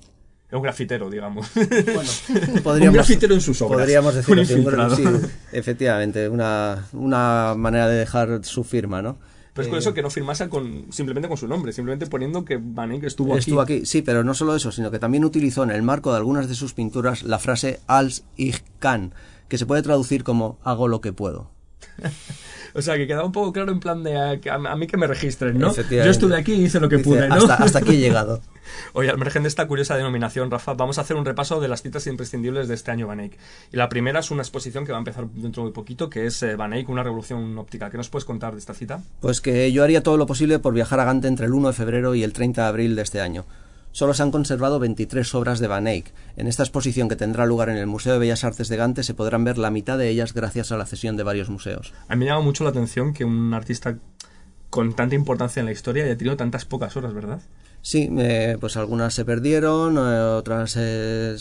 Es 0.49 0.57
un 0.57 0.63
grafitero, 0.63 1.11
digamos. 1.11 1.49
Podríamos, 2.63 2.89
un 2.89 2.93
grafitero 2.93 3.35
en 3.35 3.41
sus 3.41 3.61
obras. 3.63 3.81
Podríamos 3.81 4.15
decir 4.15 4.39
Un 4.39 4.97
sí, 4.97 5.05
efectivamente, 5.51 6.29
una, 6.29 6.87
una 6.93 7.55
manera 7.57 7.89
de 7.89 7.97
dejar 7.97 8.45
su 8.45 8.63
firma, 8.63 9.03
¿no? 9.03 9.19
Pero 9.55 9.65
es 9.65 9.69
por 9.69 9.79
eso 9.79 9.93
que 9.93 10.01
no 10.01 10.09
firmase 10.09 10.49
con, 10.49 10.87
simplemente 10.91 11.29
con 11.29 11.37
su 11.37 11.47
nombre, 11.47 11.73
simplemente 11.73 12.07
poniendo 12.07 12.45
que 12.45 12.59
Van 12.61 12.91
Eyck 12.93 13.05
estuvo, 13.05 13.37
Estuvo 13.37 13.61
aquí, 13.61 13.85
sí, 13.85 14.01
pero 14.01 14.25
no 14.25 14.33
solo 14.33 14.57
eso, 14.57 14.73
sino 14.73 14.91
que 14.91 14.99
también 14.99 15.25
utilizó 15.25 15.63
en 15.63 15.71
el 15.71 15.83
marco 15.83 16.11
de 16.11 16.17
algunas 16.17 16.49
de 16.49 16.55
sus 16.55 16.73
pinturas 16.73 17.23
la 17.23 17.39
frase 17.39 17.81
als 17.87 18.25
ich 18.37 18.63
kann, 18.79 19.13
que 19.49 19.59
se 19.59 19.67
puede 19.67 19.83
traducir 19.83 20.25
como 20.25 20.59
hago 20.63 20.89
lo 20.89 21.03
que 21.03 21.13
puedo. 21.13 21.51
O 22.83 22.83
sea, 22.83 22.97
que 22.97 23.07
quedaba 23.07 23.25
un 23.25 23.33
poco 23.33 23.53
claro 23.53 23.73
en 23.73 23.81
plan 23.81 24.03
de 24.03 24.17
a, 24.17 24.55
a 24.55 24.77
mí 24.77 24.87
que 24.87 24.97
me 24.97 25.07
registren, 25.07 25.59
¿no? 25.59 25.75
Yo 25.75 26.11
estuve 26.11 26.37
aquí 26.37 26.55
y 26.55 26.65
hice 26.65 26.81
lo 26.81 26.89
que 26.89 26.97
Dice, 26.97 27.09
pude, 27.09 27.29
¿no? 27.29 27.35
hasta, 27.35 27.55
hasta 27.57 27.79
aquí 27.81 27.91
he 27.91 27.99
llegado. 27.99 28.41
Oye, 28.93 29.11
al 29.11 29.19
margen 29.19 29.43
de 29.43 29.49
esta 29.49 29.67
curiosa 29.67 29.97
denominación, 29.97 30.51
Rafa, 30.51 30.75
vamos 30.75 30.99
a 30.99 31.03
hacer 31.03 31.17
un 31.17 31.25
repaso 31.25 31.61
de 31.61 31.69
las 31.69 31.83
citas 31.83 32.07
imprescindibles 32.07 32.69
de 32.69 32.75
este 32.75 32.91
año 32.91 33.07
Van 33.07 33.21
Eyck. 33.21 33.39
Y 33.73 33.77
la 33.77 33.89
primera 33.89 34.21
es 34.21 34.31
una 34.31 34.43
exposición 34.43 34.85
que 34.85 34.93
va 34.93 34.99
a 34.99 35.01
empezar 35.01 35.27
dentro 35.29 35.63
de 35.63 35.67
muy 35.67 35.73
poquito, 35.73 36.09
que 36.09 36.27
es 36.27 36.43
eh, 36.43 36.57
Van 36.57 36.73
Eyck, 36.73 36.89
una 36.89 37.03
revolución 37.03 37.57
óptica. 37.59 37.91
¿Qué 37.91 37.97
nos 37.97 38.09
puedes 38.09 38.25
contar 38.25 38.53
de 38.53 38.59
esta 38.59 38.75
cita? 38.75 39.03
Pues 39.21 39.41
que 39.41 39.73
yo 39.73 39.85
haría 39.85 40.03
todo 40.03 40.17
lo 40.17 40.27
posible 40.27 40.59
por 40.59 40.75
viajar 40.75 41.01
a 41.01 41.05
Gante 41.05 41.29
entre 41.29 41.47
el 41.47 41.53
1 41.53 41.69
de 41.69 41.75
febrero 41.75 42.15
y 42.15 42.23
el 42.23 42.33
30 42.33 42.63
de 42.63 42.69
abril 42.69 42.97
de 42.97 43.03
este 43.03 43.21
año. 43.21 43.45
Solo 43.93 44.15
se 44.15 44.23
han 44.23 44.31
conservado 44.31 44.79
23 44.79 45.35
obras 45.35 45.61
de 45.61 45.69
Van 45.69 45.87
Eyck. 45.87 46.15
En 46.37 46.49
esta 46.49 46.63
exposición 46.63 47.11
que 47.11 47.17
tendrá 47.17 47.45
lugar 47.45 47.69
en 47.69 47.77
el 47.77 47.87
Museo 47.87 48.15
de 48.15 48.19
Bellas 48.19 48.43
Artes 48.43 48.69
de 48.69 48.77
Gante 48.77 49.03
se 49.03 49.13
podrán 49.13 49.45
ver 49.45 49.59
la 49.59 49.71
mitad 49.71 49.99
de 49.99 50.09
ellas 50.09 50.33
gracias 50.33 50.73
a 50.73 50.79
la 50.79 50.87
cesión 50.87 51.19
de 51.19 51.23
varios 51.23 51.51
museos. 51.51 51.93
A 52.09 52.17
mí 52.17 52.21
me 52.21 52.31
llama 52.31 52.41
mucho 52.41 52.65
la 52.65 52.71
atención 52.71 53.13
que 53.13 53.27
un 53.27 53.53
artista 53.53 53.99
con 54.71 54.95
tanta 54.95 55.15
importancia 55.15 55.61
en 55.61 55.67
la 55.67 55.73
historia 55.73 56.05
haya 56.05 56.17
tenido 56.17 56.39
tantas 56.39 56.65
pocas 56.65 56.97
horas, 56.97 57.13
¿verdad? 57.13 57.43
Sí, 57.85 58.09
eh, 58.17 58.57
pues 58.61 58.77
algunas 58.77 59.13
se 59.13 59.25
perdieron, 59.25 59.97
eh, 59.99 60.21
otras 60.21 60.77
eh, 60.79 61.37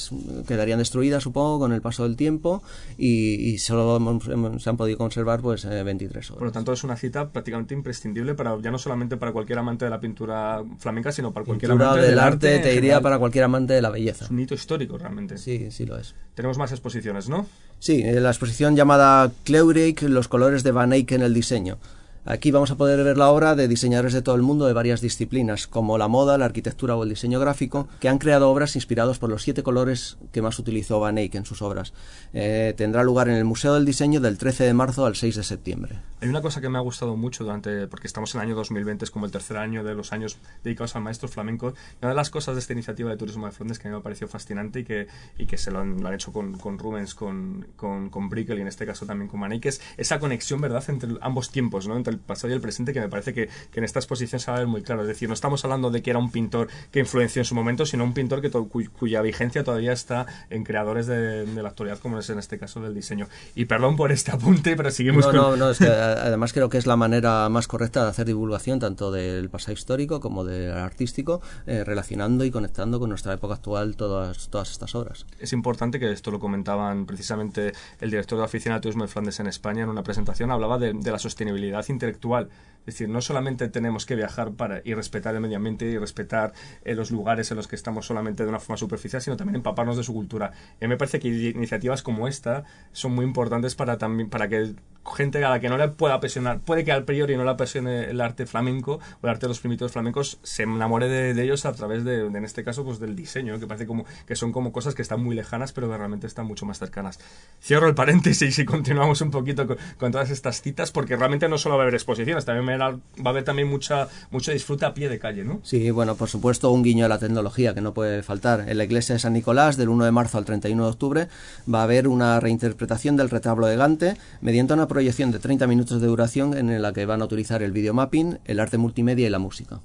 quedarían 0.48 0.80
destruidas, 0.80 1.22
supongo, 1.22 1.60
con 1.60 1.72
el 1.72 1.82
paso 1.82 2.02
del 2.04 2.16
tiempo 2.16 2.64
y, 2.98 3.36
y 3.36 3.60
solo 3.60 3.98
hemos- 3.98 4.28
hemos- 4.28 4.64
se 4.64 4.70
han 4.72 4.76
podido 4.76 4.98
conservar 4.98 5.40
pues 5.42 5.66
eh, 5.66 5.84
23 5.84 6.28
Por 6.30 6.38
lo 6.38 6.40
obras. 6.42 6.54
tanto, 6.54 6.74
es 6.74 6.84
una 6.84 6.98
cita 6.98 7.30
prácticamente 7.30 7.76
imprescindible 7.76 8.34
para 8.34 8.60
ya 8.60 8.72
no 8.72 8.80
solamente 8.80 9.18
para 9.18 9.32
cualquier 9.34 9.60
amante 9.60 9.86
de 9.86 9.92
la 9.92 10.00
pintura 10.00 10.64
flamenca, 10.80 11.12
sino 11.12 11.32
para 11.32 11.46
cualquier 11.46 11.70
Pintura 11.74 11.92
amante 11.92 12.08
del 12.08 12.18
arte, 12.20 12.56
en 12.56 12.62
te 12.64 12.72
diría 12.72 13.02
para 13.02 13.20
cualquier 13.20 13.44
amante 13.44 13.74
de 13.74 13.82
la 13.84 13.92
belleza. 13.92 14.26
Es 14.26 14.32
un 14.32 14.40
hito 14.40 14.56
histórico, 14.56 14.98
realmente. 14.98 15.38
Sí, 15.38 15.70
sí 15.70 15.86
lo 15.86 15.96
es. 16.00 16.16
Tenemos 16.34 16.58
más 16.58 16.72
exposiciones, 16.72 17.30
¿no? 17.30 17.46
Sí, 17.78 18.02
eh, 18.04 18.20
la 18.20 18.30
exposición 18.30 18.76
llamada 18.76 19.32
Kleurik, 19.44 20.02
los 20.02 20.28
colores 20.28 20.64
de 20.64 20.72
Van 20.72 20.92
Eyck 20.92 21.12
en 21.12 21.22
el 21.22 21.36
diseño. 21.36 21.78
Aquí 22.24 22.52
vamos 22.52 22.70
a 22.70 22.76
poder 22.76 23.04
ver 23.04 23.18
la 23.18 23.32
obra 23.32 23.56
de 23.56 23.68
diseñadores 23.68 24.14
de 24.14 24.22
todo 24.22 24.36
el 24.36 24.44
mundo 24.44 24.68
de 24.68 24.74
varias 24.74 25.02
disciplinas, 25.02 25.66
como 25.66 25.98
la 25.98 26.08
moda, 26.08 26.38
la 26.38 26.46
arquitectura 26.46 26.96
o 26.96 27.02
el 27.02 27.10
diseño 27.10 27.40
gráfico, 27.40 27.88
que 28.00 28.10
han 28.10 28.20
creado 28.20 28.52
obras 28.52 28.76
inspirados 28.76 29.18
por 29.18 29.32
los 29.32 29.42
siete 29.42 29.64
colores 29.64 30.20
que 30.32 30.44
más 30.44 30.60
utilizó 30.60 31.00
Van 31.00 31.18
Eyck 31.18 31.34
en 31.34 31.46
sus 31.46 31.64
obras. 31.64 31.94
Eh, 32.34 32.76
tendrá 32.78 33.04
lugar 33.04 33.28
en 33.28 33.38
el 33.38 33.44
Museo 33.44 33.74
del 33.74 33.86
Diseño 33.86 34.22
del 34.22 34.38
13 34.38 34.66
de 34.66 34.74
marzo 34.76 35.08
al 35.08 35.16
6 35.16 35.36
de 35.36 35.44
septiembre. 35.44 36.00
Hay 36.22 36.30
una 36.30 36.44
cosa 36.44 36.62
que 36.62 36.70
me 36.70 36.78
ha 36.78 36.82
gustado 36.82 37.18
mucho 37.18 37.44
durante, 37.44 37.88
porque 37.88 38.06
estamos 38.06 38.36
en 38.36 38.42
el 38.42 38.48
año 38.50 38.56
2020, 38.56 39.04
es 39.04 39.10
como 39.10 39.26
el 39.26 39.32
tercer 39.32 39.58
año 39.58 39.84
de 39.84 39.96
los 39.96 40.14
años 40.14 40.38
dedicados 40.64 40.96
al 40.96 41.02
maestro 41.02 41.28
flamenco. 41.28 41.74
Una 42.04 42.10
de 42.10 42.16
las 42.16 42.30
cosas 42.30 42.54
de 42.54 42.60
esta 42.60 42.74
iniciativa 42.74 43.10
de 43.10 43.18
Turismo 43.18 43.48
de 43.48 43.52
Frondes 43.52 43.80
que 43.80 43.88
a 43.88 43.90
mí 43.90 43.96
me 43.96 44.00
ha 44.00 44.04
parecido 44.04 44.28
fascinante 44.28 44.82
y 44.82 44.84
que, 44.84 45.08
y 45.40 45.48
que 45.48 45.58
se 45.58 45.72
lo 45.72 45.80
han, 45.80 46.00
lo 46.00 46.08
han 46.08 46.14
hecho 46.14 46.32
con, 46.32 46.56
con 46.60 46.78
Rubens, 46.78 47.16
con, 47.16 47.66
con, 47.76 48.12
con 48.12 48.30
Brickel 48.30 48.60
y 48.60 48.62
en 48.62 48.68
este 48.68 48.86
caso 48.86 49.08
también 49.08 49.28
con 49.28 49.40
Manet, 49.40 49.60
que 49.60 49.70
es 49.70 49.82
esa 49.98 50.20
conexión, 50.20 50.62
¿verdad?, 50.62 50.84
entre 50.88 51.10
ambos 51.22 51.50
tiempos, 51.50 51.88
¿no?, 51.88 51.98
entre 51.98 52.11
el 52.12 52.20
pasado 52.20 52.50
y 52.52 52.56
el 52.56 52.62
presente, 52.62 52.94
que 52.94 53.00
me 53.00 53.10
parece 53.10 53.34
que, 53.34 53.48
que 53.72 53.80
en 53.80 53.84
esta 53.84 54.00
exposición 54.00 54.40
se 54.40 54.52
va 54.52 54.58
a 54.58 54.60
ver 54.60 54.68
muy 54.68 54.82
claro. 54.84 55.02
Es 55.02 55.08
decir, 55.08 55.28
no 55.28 55.34
estamos 55.34 55.64
hablando 55.64 55.90
de 55.90 56.02
que 56.02 56.10
era 56.10 56.20
un 56.20 56.32
pintor 56.32 56.68
que 56.92 57.00
influenció 57.00 57.42
en 57.42 57.46
su 57.46 57.56
momento, 57.56 57.86
sino 57.86 58.04
un 58.04 58.14
pintor 58.14 58.42
que 58.42 58.52
cuya 58.52 59.22
vigencia 59.22 59.64
todavía 59.64 59.94
está 59.94 60.26
en 60.50 60.64
creadores 60.64 61.08
de, 61.08 61.46
de 61.46 61.64
la 61.64 61.70
actualidad, 61.70 62.00
como 62.00 62.20
es 62.20 62.30
en 62.30 62.40
este 62.40 62.60
caso 62.60 62.82
del 62.82 62.94
diseño. 62.94 63.28
Y 63.56 63.66
perdón 63.66 63.96
por 63.96 64.12
este 64.12 64.32
apunte, 64.32 64.76
pero 64.76 64.92
seguimos 64.92 65.26
No, 65.26 65.32
con... 65.32 65.36
no, 65.36 65.56
no, 65.56 65.72
es 65.72 65.80
que 65.80 65.88
además 65.88 66.54
creo 66.54 66.70
que 66.70 66.78
es 66.78 66.86
la 66.86 66.96
manera 66.96 67.50
más 67.50 67.68
correcta 67.68 68.04
de 68.04 68.10
hacer 68.10 68.26
divulgación 68.26 68.80
tanto 68.80 69.12
del 69.12 69.50
pasado 69.50 69.74
histórico 69.74 70.20
como 70.20 70.44
del 70.44 70.72
artístico, 70.72 71.42
eh, 71.66 71.84
relacionando 71.84 72.46
y 72.46 72.52
conectando 72.52 73.00
con 73.00 73.10
nuestra 73.10 73.34
época 73.34 73.56
actual 73.56 73.96
todas, 73.96 74.50
todas 74.50 74.72
estas 74.72 74.96
obras. 74.96 75.26
Es 75.40 75.54
importante 75.54 76.00
que 76.00 76.12
esto 76.12 76.32
lo 76.32 76.40
comentaban 76.40 77.06
precisamente 77.06 77.74
el 78.00 78.10
director 78.10 78.38
de 78.38 78.42
la 78.42 78.46
Oficina 78.46 78.76
de 78.76 78.82
Turismo 78.82 79.04
de 79.04 79.08
Flandes 79.08 79.40
en 79.40 79.48
España 79.48 79.84
en 79.84 79.90
una 79.90 80.04
presentación, 80.04 80.52
hablaba 80.52 80.78
de, 80.78 80.94
de 80.94 81.12
la 81.12 81.20
sostenibilidad 81.20 81.86
intelectual. 82.02 82.50
Es 82.82 82.96
decir, 82.96 83.10
no 83.10 83.22
solamente 83.22 83.70
tenemos 83.70 84.08
que 84.08 84.16
viajar 84.16 84.54
para 84.54 84.82
y 84.84 84.96
respetar 84.96 85.36
el 85.36 85.42
medio 85.42 85.58
ambiente 85.58 85.86
y 85.86 86.00
respetar 86.00 86.52
eh, 86.84 86.96
los 86.96 87.12
lugares 87.12 87.52
en 87.52 87.58
los 87.58 87.68
que 87.68 87.76
estamos 87.76 88.08
solamente 88.08 88.42
de 88.42 88.50
una 88.50 88.60
forma 88.60 88.78
superficial, 88.78 89.22
sino 89.22 89.38
también 89.38 89.58
empaparnos 89.58 89.98
de 89.98 90.04
su 90.04 90.14
cultura. 90.14 90.52
Y 90.82 90.88
me 90.88 90.98
parece 90.98 91.20
que 91.20 91.28
iniciativas 91.28 92.02
como 92.02 92.28
esta 92.28 92.64
son 92.92 93.14
muy 93.14 93.24
importantes 93.24 93.76
para 93.76 94.00
también 94.00 94.32
para 94.32 94.50
que 94.50 94.74
gente 95.16 95.44
a 95.44 95.50
la 95.50 95.60
que 95.60 95.70
no 95.70 95.78
le 95.78 95.88
pueda 95.90 96.16
apasionar, 96.16 96.60
puede 96.60 96.84
que 96.84 96.92
al 96.92 97.06
priori 97.06 97.36
no 97.36 97.44
le 97.44 97.50
apasione 97.52 98.06
el 98.06 98.22
arte 98.22 98.46
flamenco 98.46 99.00
o 99.22 99.28
el 99.28 99.30
arte 99.30 99.46
de 99.46 99.50
los 99.50 99.60
primitivos 99.60 99.92
flamencos, 99.92 100.40
se 100.44 100.64
enamore 100.64 101.08
de, 101.08 101.34
de 101.34 101.44
ellos 101.44 101.66
a 101.66 101.74
través 101.74 102.04
de, 102.04 102.30
de, 102.30 102.38
en 102.38 102.46
este 102.46 102.64
caso, 102.64 102.84
pues 102.84 103.00
del 103.00 103.16
diseño, 103.16 103.60
que 103.60 103.68
parece 103.68 103.88
como 103.88 104.06
que 104.26 104.36
son 104.36 104.52
como 104.52 104.72
cosas 104.72 104.94
que 104.94 105.02
están 105.02 105.24
muy 105.24 105.36
lejanas, 105.36 105.72
pero 105.72 105.90
que 105.90 105.98
realmente 105.98 106.28
están 106.28 106.46
mucho 106.46 106.66
más 106.66 106.80
cercanas. 106.80 107.20
Cierro 107.62 107.88
el 107.88 107.96
paréntesis 107.96 108.58
y 108.60 108.66
continuamos 108.66 109.22
un 109.22 109.32
poquito 109.32 109.68
con, 109.68 109.78
con 109.98 110.12
todas 110.12 110.30
estas 110.30 110.62
citas, 110.62 110.92
porque 110.92 111.16
realmente 111.16 111.48
no 111.50 111.58
solo 111.58 111.78
va 111.78 111.86
exposiciones, 111.94 112.46
también 112.46 112.80
va 112.80 113.00
a 113.26 113.30
haber 113.30 113.44
también 113.44 113.68
mucha, 113.68 114.08
mucho 114.30 114.52
disfrute 114.52 114.86
a 114.86 114.94
pie 114.94 115.10
de 115.10 115.20
calle, 115.20 115.44
¿no? 115.44 115.60
Sí, 115.64 115.92
bueno, 115.92 116.16
por 116.16 116.30
supuesto, 116.30 116.72
un 116.72 116.84
guiño 116.84 117.06
a 117.06 117.10
la 117.10 117.20
tecnología 117.20 117.74
que 117.74 117.82
no 117.82 117.94
puede 117.94 118.24
faltar. 118.24 118.70
En 118.70 118.78
la 118.78 118.84
iglesia 118.84 119.14
de 119.14 119.20
San 119.20 119.34
Nicolás, 119.34 119.78
del 119.78 119.90
1 119.90 120.06
de 120.06 120.12
marzo 120.12 120.38
al 120.38 120.46
31 120.46 120.84
de 120.84 120.90
octubre, 120.90 121.28
va 121.72 121.82
a 121.82 121.84
haber 121.84 122.08
una 122.08 122.40
reinterpretación 122.40 123.18
del 123.18 123.30
retablo 123.30 123.68
de 123.68 123.76
Gante 123.76 124.18
mediante 124.42 124.74
una 124.74 124.88
proyección 124.88 125.32
de 125.32 125.40
30 125.40 125.68
minutos 125.68 126.02
de 126.02 126.08
duración 126.08 126.58
en 126.58 126.82
la 126.82 126.94
que 126.94 127.06
van 127.06 127.22
a 127.22 127.26
utilizar 127.26 127.64
el 127.64 127.72
videomapping, 127.72 128.40
el 128.46 128.60
arte 128.60 128.78
multimedia 128.78 129.28
y 129.28 129.30
la 129.30 129.40
música. 129.40 129.82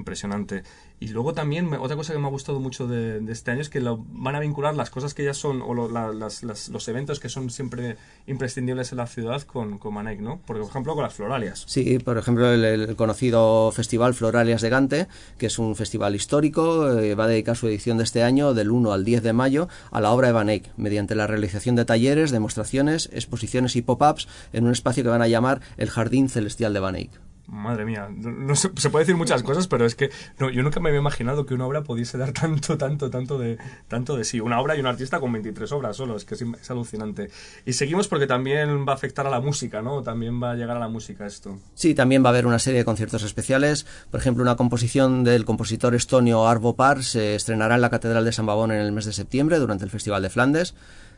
Impresionante. 0.00 0.62
Y 0.98 1.08
luego 1.08 1.32
también, 1.32 1.72
otra 1.74 1.96
cosa 1.96 2.12
que 2.12 2.18
me 2.18 2.26
ha 2.26 2.30
gustado 2.30 2.58
mucho 2.60 2.86
de, 2.86 3.22
este 3.32 3.50
año 3.50 3.60
es 3.60 3.68
que 3.70 3.80
lo, 3.80 4.04
van 4.12 4.34
a 4.34 4.40
vincular 4.40 4.74
las 4.74 4.90
cosas 4.90 5.14
que 5.14 5.24
ya 5.24 5.32
son, 5.34 5.62
o 5.62 5.72
lo- 5.74 5.88
los 5.88 6.88
eventos 6.88 7.20
que 7.20 7.28
son 7.28 7.48
siempre 7.50 7.96
imprescindibles 8.26 8.92
en 8.92 8.98
la 8.98 9.06
ciudad 9.06 9.42
con, 9.42 9.78
con 9.78 9.94
Manek, 9.94 10.20
¿no? 10.20 10.40
Por 10.46 10.58
ejemplo, 10.58 10.94
con 10.94 11.02
las 11.04 11.14
floralias. 11.14 11.64
Sí, 11.66 11.98
por 11.98 12.18
ejemplo, 12.18 12.50
el, 12.52 12.64
el 12.64 12.96
conocido 12.96 13.72
Festival 13.72 14.14
Floralias 14.14 14.60
de 14.62 14.68
Gante, 14.70 15.06
que 15.38 15.46
es 15.46 15.58
un 15.58 15.74
festival 15.76 16.14
histórico, 16.14 16.90
eh, 16.98 17.14
va 17.14 17.24
a 17.24 17.28
dedicar 17.28 17.56
su 17.56 17.66
edición 17.68 17.96
de 17.98 18.04
este 18.04 18.22
año, 18.22 18.52
del 18.54 18.70
1 18.70 18.92
al 18.92 19.04
10 19.04 19.22
de 19.22 19.32
mayo, 19.32 19.68
a 19.90 20.00
la 20.00 20.10
obra 20.12 20.28
de 20.28 20.32
Van 20.32 20.48
Eyck, 20.50 20.70
mediante 20.76 21.14
la 21.14 21.26
realización 21.26 21.76
de 21.76 21.84
talleres, 21.84 22.30
demostraciones, 22.30 23.08
exposiciones 23.12 23.76
y 23.76 23.82
pop-ups 23.82 24.28
en 24.52 24.64
un 24.66 24.72
espacio 24.72 25.02
que 25.02 25.08
van 25.10 25.22
a 25.22 25.28
llamar 25.28 25.60
el 25.76 25.88
Jardín 25.90 26.28
Celestial 26.28 26.72
de 26.74 26.80
Van 26.80 26.96
Eyck. 26.96 27.10
Madre 27.50 27.84
mía, 27.84 28.08
no, 28.10 28.54
se, 28.54 28.70
se 28.76 28.90
puede 28.90 29.02
decir 29.04 29.16
muchas 29.16 29.42
cosas, 29.42 29.66
pero 29.66 29.84
es 29.84 29.96
que 29.96 30.10
no, 30.38 30.50
yo 30.50 30.62
nunca 30.62 30.78
me 30.78 30.88
había 30.88 31.00
imaginado 31.00 31.46
que 31.46 31.54
una 31.54 31.66
obra 31.66 31.82
pudiese 31.82 32.16
dar 32.16 32.32
tanto, 32.32 32.78
tanto, 32.78 33.10
tanto 33.10 33.38
de, 33.38 33.58
tanto 33.88 34.16
de 34.16 34.24
sí. 34.24 34.40
Una 34.40 34.60
obra 34.60 34.76
y 34.76 34.80
un 34.80 34.86
artista 34.86 35.18
con 35.18 35.32
23 35.32 35.72
obras 35.72 35.96
solo, 35.96 36.16
es 36.16 36.24
que 36.24 36.34
es, 36.34 36.42
es 36.42 36.70
alucinante. 36.70 37.28
Y 37.66 37.72
seguimos 37.72 38.06
porque 38.06 38.28
también 38.28 38.86
va 38.86 38.92
a 38.92 38.94
afectar 38.94 39.26
a 39.26 39.30
la 39.30 39.40
música, 39.40 39.82
¿no? 39.82 40.02
También 40.02 40.40
va 40.40 40.52
a 40.52 40.54
llegar 40.54 40.76
a 40.76 40.80
la 40.80 40.88
música 40.88 41.26
esto. 41.26 41.58
Sí, 41.74 41.94
también 41.94 42.22
va 42.22 42.28
a 42.28 42.30
haber 42.30 42.46
una 42.46 42.60
serie 42.60 42.78
de 42.78 42.84
conciertos 42.84 43.24
especiales. 43.24 43.84
Por 44.10 44.20
ejemplo, 44.20 44.42
una 44.42 44.56
composición 44.56 45.24
del 45.24 45.44
compositor 45.44 45.94
estonio 45.94 46.46
Arvo 46.46 46.76
Par 46.76 47.02
se 47.02 47.34
estrenará 47.34 47.74
en 47.74 47.80
la 47.80 47.90
Catedral 47.90 48.24
de 48.24 48.32
San 48.32 48.46
Babón 48.46 48.70
en 48.70 48.80
el 48.80 48.92
mes 48.92 49.06
de 49.06 49.12
septiembre 49.12 49.58
durante 49.58 49.84
el 49.84 49.90
Festival 49.90 50.22
de 50.22 50.30
Flandes. 50.30 50.74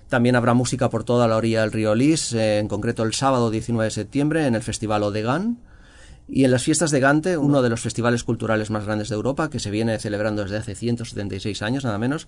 También 0.09 0.37
habrá 0.37 0.55
música 0.55 0.91
por 0.91 1.05
toda 1.05 1.27
la 1.29 1.37
orilla 1.37 1.63
del 1.63 1.73
río 1.73 1.95
Lis, 1.95 2.33
eh, 2.33 2.59
en 2.59 2.69
concreto 2.69 3.03
el 3.03 3.15
sábado 3.15 3.51
19 3.51 3.85
de 3.85 3.91
septiembre 3.91 4.47
en 4.47 4.55
el 4.55 4.63
Festival 4.63 5.03
Odegan. 5.03 5.59
Y 6.29 6.45
en 6.45 6.51
las 6.51 6.63
fiestas 6.63 6.91
de 6.91 7.01
Gante, 7.01 7.37
uno 7.37 7.61
de 7.63 7.69
los 7.69 7.81
festivales 7.81 8.25
culturales 8.25 8.71
más 8.71 8.87
grandes 8.87 9.09
de 9.11 9.17
Europa, 9.17 9.51
que 9.51 9.59
se 9.59 9.71
viene 9.71 9.99
celebrando 9.99 10.43
desde 10.43 10.57
hace 10.57 10.75
176 10.75 11.61
años, 11.63 11.85
nada 11.85 11.99
menos, 11.99 12.27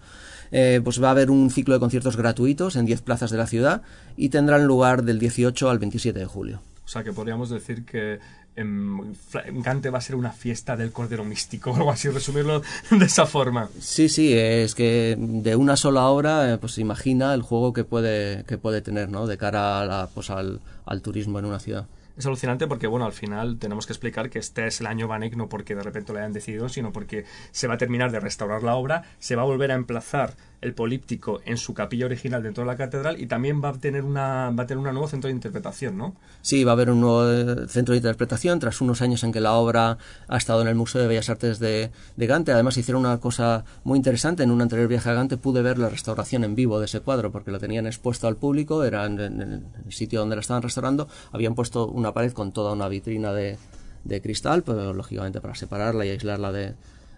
eh, 0.51 0.81
pues 0.85 1.03
va 1.03 1.09
a 1.09 1.13
haber 1.13 1.31
un 1.31 1.51
ciclo 1.51 1.75
de 1.75 1.81
conciertos 1.81 2.17
gratuitos 2.17 2.77
en 2.77 2.85
10 2.87 3.01
plazas 3.03 3.31
de 3.31 3.39
la 3.39 3.47
ciudad 3.47 3.83
y 4.17 4.29
tendrán 4.29 4.67
lugar 4.67 5.05
del 5.05 5.19
18 5.19 5.71
al 5.71 5.79
27 5.79 6.19
de 6.19 6.27
julio. 6.27 6.61
O 6.85 6.89
sea 6.89 7.03
que 7.03 7.13
podríamos 7.13 7.49
decir 7.49 7.85
que 7.87 8.19
en, 8.57 9.17
Gante 9.63 9.91
va 9.91 9.99
a 9.99 10.03
ser 10.03 10.17
una 10.17 10.33
fiesta 10.33 10.77
del 10.77 10.93
Cordero 10.93 11.25
Místico 11.25 11.71
o 11.71 11.77
algo 11.77 11.91
así, 11.91 12.09
resumirlo 12.11 12.61
de 12.91 13.05
esa 13.07 13.25
forma. 13.27 13.69
Sí, 13.81 14.09
sí, 14.11 14.33
es 14.35 14.75
que 14.75 15.17
de 15.19 15.57
una 15.57 15.77
sola 15.77 16.07
obra, 16.09 16.53
eh, 16.53 16.59
pues 16.59 16.77
imagina 16.79 17.33
el 17.33 17.43
juego 17.43 17.73
que 17.73 17.85
puede, 17.85 18.45
que 18.45 18.59
puede 18.59 18.83
tener, 18.83 19.09
¿no? 19.09 19.27
De 19.27 19.39
cara 19.39 19.81
a 19.81 19.87
la- 19.87 20.09
pues, 20.13 20.29
al, 20.31 20.61
al 20.85 21.01
turismo 21.01 21.39
en 21.39 21.47
una 21.47 21.59
ciudad. 21.59 21.87
Es 22.17 22.27
alucinante 22.27 22.69
porque, 22.69 22.87
bueno, 22.87 23.07
al 23.07 23.13
final 23.13 23.59
tenemos 23.59 23.87
que 23.87 23.93
explicar 23.93 24.31
que 24.31 24.39
este 24.39 24.69
es 24.69 24.81
el 24.81 24.87
año 24.87 25.09
Van 25.09 25.25
Eyck 25.25 25.35
no 25.35 25.49
porque 25.49 25.75
de 25.75 25.83
repente 25.83 26.13
lo 26.13 26.21
hayan 26.21 26.33
decidido, 26.33 26.69
sino 26.69 26.93
porque 26.93 27.25
se 27.51 27.67
va 27.67 27.75
a 27.75 27.79
terminar 27.79 28.13
de 28.13 28.21
restaurar 28.21 28.63
la 28.63 28.77
obra, 28.77 29.03
se 29.19 29.35
va 29.35 29.43
a 29.43 29.47
volver 29.47 29.73
a 29.73 29.75
emplazar 29.75 30.37
el 30.65 30.73
políptico 30.73 31.43
en 31.45 31.59
su 31.59 31.75
capilla 31.75 32.07
original 32.07 32.43
dentro 32.43 32.65
de 32.65 32.69
la 32.69 32.77
catedral 32.77 33.21
y 33.21 33.27
también 33.27 33.63
va 33.63 33.69
a 33.69 33.73
tener 33.75 34.03
una 34.03 34.51
va 34.51 34.63
a 34.63 34.67
tener 34.67 34.79
un 34.79 34.85
nuevo 34.85 35.07
centro 35.07 35.29
de 35.29 35.35
interpretación, 35.35 35.99
¿no? 35.99 36.17
Sí, 36.41 36.65
va 36.65 36.73
a 36.73 36.75
haber 36.75 36.91
un 36.91 37.03
nuevo 37.03 37.31
eh, 37.31 37.69
centro 37.69 37.93
de 37.93 37.99
interpretación 37.99 38.59
tras 38.59 38.81
unos 38.81 39.03
años 39.03 39.23
en 39.25 39.33
que 39.33 39.41
la 39.41 39.53
obra 39.53 39.99
ha 40.27 40.37
estado 40.37 40.63
en 40.63 40.69
el 40.69 40.75
Museo 40.75 41.03
de 41.03 41.07
Bellas 41.07 41.29
Artes 41.29 41.59
de, 41.59 41.91
Gante. 42.17 42.53
Además 42.53 42.79
hicieron 42.79 43.05
una 43.05 43.21
cosa 43.21 43.65
muy 43.85 43.99
interesante. 43.99 44.43
En 44.43 44.51
un 44.51 44.63
anterior 44.63 44.89
viaje 44.89 45.11
a 45.11 45.13
Gante 45.13 45.37
pude 45.37 45.61
ver 45.61 45.79
la 45.79 45.91
restauración 45.91 46.45
en 46.45 46.55
vivo 46.55 46.79
de 46.81 46.87
ese 46.87 47.01
cuadro 47.01 47.31
porque 47.31 47.51
lo 47.51 47.59
tenían 47.59 47.87
expuesto 47.87 48.27
al 48.27 48.37
público, 48.37 48.85
era 48.85 49.05
en, 49.05 49.21
el 49.21 49.93
sitio 49.93 50.21
donde 50.21 50.37
lo 50.37 50.41
estaban 50.41 50.63
restaurando, 50.63 51.09
habían 51.31 51.55
puesto 51.55 51.87
una 51.87 52.15
pared 52.15 52.33
con 52.33 52.53
toda 52.53 52.73
una 52.73 52.89
vitrina 52.89 53.35
de, 53.35 53.59
de 54.05 54.23
cristal, 54.23 54.63
pero 54.63 54.95
lógicamente 54.95 55.43
para 55.43 55.55
separarla 55.55 56.07
y 56.07 56.11
aislarla 56.11 56.53
de, 56.53 56.75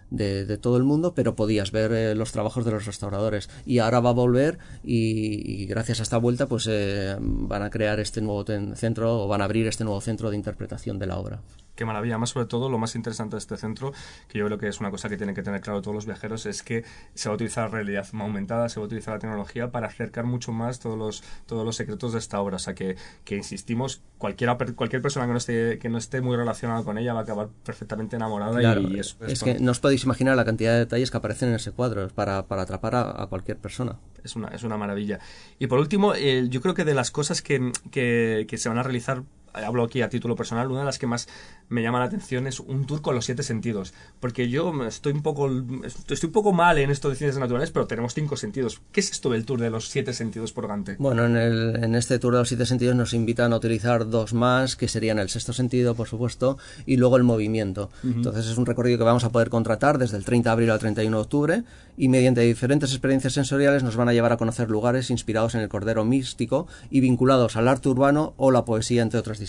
de, 0.09 0.57
todo 0.57 0.77
el 0.77 0.83
mundo, 0.83 1.13
pero 1.13 1.35
podías 1.35 1.71
ver 1.71 1.91
eh, 1.91 2.15
los 2.15 2.31
trabajos 2.31 2.65
de 2.65 2.71
los 2.71 2.85
restauradores. 2.85 3.49
Y 3.65 3.79
ahora 3.79 3.99
va 3.99 4.11
a 4.11 4.13
volver 4.13 4.57
y, 4.83 5.65
gracias 5.65 5.99
a 5.99 6.03
esta 6.03 6.17
vuelta 6.17 6.47
pues 6.47 6.67
eh, 6.69 7.15
van 7.19 7.61
a 7.61 7.69
crear 7.69 7.99
este 7.99 8.21
nuevo 8.21 8.45
centro 8.75 9.23
o 9.23 9.27
van 9.27 9.41
a 9.41 9.45
abrir 9.45 9.67
este 9.67 9.83
nuevo 9.83 10.01
centro 10.01 10.29
de 10.29 10.35
interpretación 10.35 10.99
de 10.99 11.07
la 11.07 11.17
obra. 11.17 11.41
Qué 11.77 11.85
maravilla. 11.85 12.17
Más 12.17 12.31
sobre 12.31 12.47
todo, 12.47 12.69
lo 12.69 12.77
más 12.77 12.95
interesante 12.95 13.35
de 13.35 13.39
este 13.39 13.55
centro, 13.55 13.93
que 14.27 14.39
yo 14.39 14.45
creo 14.47 14.57
que 14.57 14.67
es 14.67 14.79
una 14.79 14.91
cosa 14.91 15.07
que 15.07 15.15
tienen 15.15 15.35
que 15.35 15.43
tener 15.43 15.61
claro 15.61 15.81
todos 15.81 15.95
los 15.95 16.05
viajeros, 16.05 16.45
es 16.45 16.63
que 16.63 16.83
se 17.13 17.29
va 17.29 17.33
a 17.33 17.35
utilizar 17.35 17.65
la 17.65 17.69
realidad 17.69 18.07
aumentada, 18.13 18.67
se 18.67 18.79
va 18.79 18.85
a 18.85 18.87
utilizar 18.87 19.13
la 19.13 19.19
tecnología 19.19 19.71
para 19.71 19.87
acercar 19.87 20.25
mucho 20.25 20.51
más 20.51 20.79
todos 20.79 20.97
los, 20.97 21.23
todos 21.45 21.63
los 21.63 21.75
secretos 21.75 22.13
de 22.13 22.19
esta 22.19 22.41
obra. 22.41 22.55
O 22.55 22.59
sea, 22.59 22.73
que, 22.73 22.97
que 23.23 23.35
insistimos, 23.35 24.01
cualquiera, 24.17 24.57
cualquier 24.75 25.01
persona 25.01 25.27
que 25.27 25.31
no, 25.31 25.37
esté, 25.37 25.77
que 25.79 25.87
no 25.87 25.99
esté 25.99 26.19
muy 26.19 26.35
relacionada 26.35 26.83
con 26.83 26.97
ella 26.97 27.13
va 27.13 27.19
a 27.19 27.23
acabar 27.23 27.49
perfectamente 27.63 28.15
enamorada 28.15 28.59
Claro, 28.59 28.81
y, 28.81 28.99
es, 28.99 29.15
es 29.27 29.43
que 29.43 29.59
no 29.59 29.71
os 29.71 29.79
podéis 29.79 30.03
imaginar 30.03 30.35
la 30.35 30.45
cantidad 30.45 30.73
de 30.73 30.79
detalles 30.79 31.11
que 31.11 31.17
aparecen 31.17 31.49
en 31.49 31.55
ese 31.55 31.71
cuadro 31.71 32.05
es 32.05 32.11
para, 32.11 32.47
para 32.47 32.63
atrapar 32.63 32.95
a, 32.95 33.21
a 33.21 33.27
cualquier 33.27 33.57
persona. 33.57 33.99
es 34.23 34.35
una, 34.35 34.47
es 34.49 34.63
una 34.63 34.77
maravilla. 34.77 35.19
Y 35.59 35.67
por 35.67 35.79
último, 35.79 36.13
eh, 36.15 36.47
yo 36.49 36.61
creo 36.61 36.73
que 36.73 36.85
de 36.85 36.93
las 36.93 37.11
cosas 37.11 37.41
que, 37.41 37.71
que, 37.91 38.45
que 38.47 38.57
se 38.57 38.69
van 38.69 38.77
a 38.77 38.83
realizar, 38.83 39.23
hablo 39.65 39.83
aquí 39.83 40.01
a 40.01 40.09
título 40.09 40.35
personal, 40.35 40.69
una 40.69 40.79
de 40.79 40.85
las 40.85 40.99
que 40.99 41.07
más 41.07 41.27
me 41.69 41.81
llama 41.81 41.99
la 41.99 42.05
atención 42.05 42.47
es 42.47 42.59
un 42.59 42.85
tour 42.85 43.01
con 43.01 43.15
los 43.15 43.25
siete 43.25 43.43
sentidos. 43.43 43.93
Porque 44.19 44.49
yo 44.49 44.73
estoy 44.85 45.13
un 45.13 45.21
poco, 45.21 45.49
estoy 45.83 46.27
un 46.27 46.31
poco 46.31 46.53
mal 46.53 46.77
en 46.77 46.89
esto 46.89 47.09
de 47.09 47.15
ciencias 47.15 47.39
naturales, 47.39 47.71
pero 47.71 47.87
tenemos 47.87 48.13
cinco 48.13 48.37
sentidos. 48.37 48.81
¿Qué 48.91 48.99
es 48.99 49.11
esto 49.11 49.29
del 49.29 49.45
tour 49.45 49.59
de 49.59 49.69
los 49.69 49.89
siete 49.89 50.13
sentidos 50.13 50.53
por 50.53 50.67
Gante? 50.67 50.95
Bueno, 50.99 51.25
en, 51.25 51.35
el, 51.35 51.83
en 51.83 51.95
este 51.95 52.19
tour 52.19 52.33
de 52.33 52.39
los 52.39 52.47
siete 52.47 52.65
sentidos 52.65 52.95
nos 52.95 53.13
invitan 53.13 53.53
a 53.53 53.57
utilizar 53.57 54.09
dos 54.09 54.33
más, 54.33 54.75
que 54.75 54.87
serían 54.87 55.19
el 55.19 55.29
sexto 55.29 55.53
sentido, 55.53 55.95
por 55.95 56.07
supuesto, 56.07 56.57
y 56.85 56.97
luego 56.97 57.17
el 57.17 57.23
movimiento. 57.23 57.89
Entonces 58.03 58.47
es 58.47 58.57
un 58.57 58.65
recorrido 58.65 58.97
que 58.97 59.03
vamos 59.03 59.23
a 59.23 59.31
poder 59.31 59.49
contratar 59.49 59.97
desde 59.97 60.17
el 60.17 60.25
30 60.25 60.49
de 60.49 60.53
abril 60.53 60.71
al 60.71 60.79
31 60.79 61.17
de 61.17 61.21
octubre 61.21 61.63
y 61.97 62.09
mediante 62.09 62.41
diferentes 62.41 62.91
experiencias 62.91 63.33
sensoriales 63.33 63.83
nos 63.83 63.95
van 63.95 64.09
a 64.09 64.13
llevar 64.13 64.31
a 64.31 64.37
conocer 64.37 64.69
lugares 64.69 65.09
inspirados 65.09 65.55
en 65.55 65.61
el 65.61 65.69
cordero 65.69 66.05
místico 66.05 66.67
y 66.89 66.99
vinculados 66.99 67.55
al 67.55 67.67
arte 67.67 67.89
urbano 67.89 68.33
o 68.37 68.51
la 68.51 68.65
poesía, 68.65 69.01
entre 69.01 69.19
otras 69.19 69.39
disciplinas. 69.39 69.46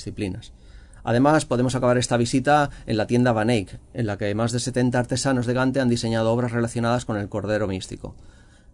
Además, 1.05 1.45
podemos 1.45 1.75
acabar 1.75 1.97
esta 1.99 2.17
visita 2.17 2.71
en 2.87 2.97
la 2.97 3.07
tienda 3.07 3.33
Van 3.33 3.50
Eyck, 3.50 3.78
en 3.95 4.07
la 4.07 4.19
que 4.19 4.35
más 4.35 4.52
de 4.52 4.61
70 4.61 4.99
artesanos 4.99 5.47
de 5.47 5.55
Gante 5.55 5.81
han 5.81 5.88
diseñado 5.88 6.33
obras 6.33 6.52
relacionadas 6.52 7.05
con 7.05 7.17
el 7.17 7.28
cordero 7.28 7.67
místico. 7.67 8.14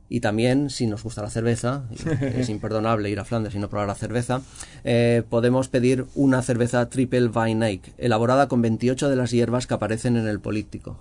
Y 0.09 0.21
también, 0.21 0.69
si 0.69 0.87
nos 0.87 1.03
gusta 1.03 1.23
la 1.23 1.31
cerveza, 1.31 1.85
es 2.21 2.49
imperdonable 2.49 3.11
ir 3.11 3.21
a 3.21 3.25
Flandes 3.25 3.55
y 3.55 3.59
no 3.59 3.71
probar 3.71 3.89
la 3.89 3.95
cerveza, 3.95 4.43
eh, 4.85 5.23
podemos 5.29 5.69
pedir 5.69 6.07
una 6.15 6.43
cerveza 6.43 6.89
Triple 6.89 7.29
Vine 7.29 7.67
Eyck, 7.67 7.93
elaborada 7.99 8.49
con 8.49 8.63
28 8.63 9.09
de 9.09 9.17
las 9.17 9.31
hierbas 9.31 9.67
que 9.67 9.75
aparecen 9.75 10.17
en 10.17 10.27
el 10.27 10.41
políptico. 10.41 10.99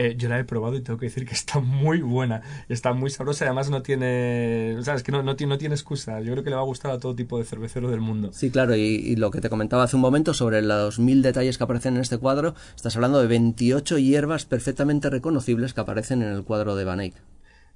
Eh, 0.00 0.14
yo 0.16 0.28
la 0.28 0.38
he 0.38 0.44
probado 0.44 0.76
y 0.76 0.80
tengo 0.80 0.96
que 0.96 1.06
decir 1.06 1.26
que 1.26 1.34
está 1.34 1.58
muy 1.58 2.02
buena, 2.02 2.40
está 2.68 2.92
muy 2.92 3.10
sabrosa 3.10 3.44
además 3.44 3.68
no 3.68 3.82
tiene, 3.82 4.76
o 4.78 4.82
sea, 4.82 4.94
es 4.94 5.02
que 5.02 5.10
no, 5.10 5.24
no, 5.24 5.34
tiene, 5.34 5.54
no 5.54 5.58
tiene 5.58 5.74
excusa. 5.74 6.20
Yo 6.20 6.32
creo 6.32 6.44
que 6.44 6.50
le 6.50 6.56
va 6.56 6.62
a 6.62 6.64
gustar 6.64 6.92
a 6.92 7.00
todo 7.00 7.16
tipo 7.16 7.36
de 7.36 7.44
cervecero 7.44 7.90
del 7.90 8.00
mundo. 8.00 8.30
Sí, 8.32 8.50
claro, 8.50 8.76
y, 8.76 8.80
y 8.80 9.16
lo 9.16 9.32
que 9.32 9.40
te 9.40 9.50
comentaba 9.50 9.82
hace 9.82 9.96
un 9.96 10.02
momento 10.02 10.34
sobre 10.34 10.62
los 10.62 11.00
mil 11.00 11.20
detalles 11.20 11.58
que 11.58 11.64
aparecen 11.64 11.96
en 11.96 12.02
este 12.02 12.16
cuadro, 12.18 12.54
estás 12.76 12.94
hablando 12.94 13.20
de 13.20 13.26
28 13.26 13.98
hierbas 13.98 14.44
perfectamente 14.44 15.10
reconocibles 15.10 15.74
que 15.74 15.80
aparecen 15.80 16.22
en 16.22 16.28
el 16.28 16.44
cuadro 16.44 16.76
de 16.76 16.84
Van 16.84 17.00
Eyck. 17.00 17.14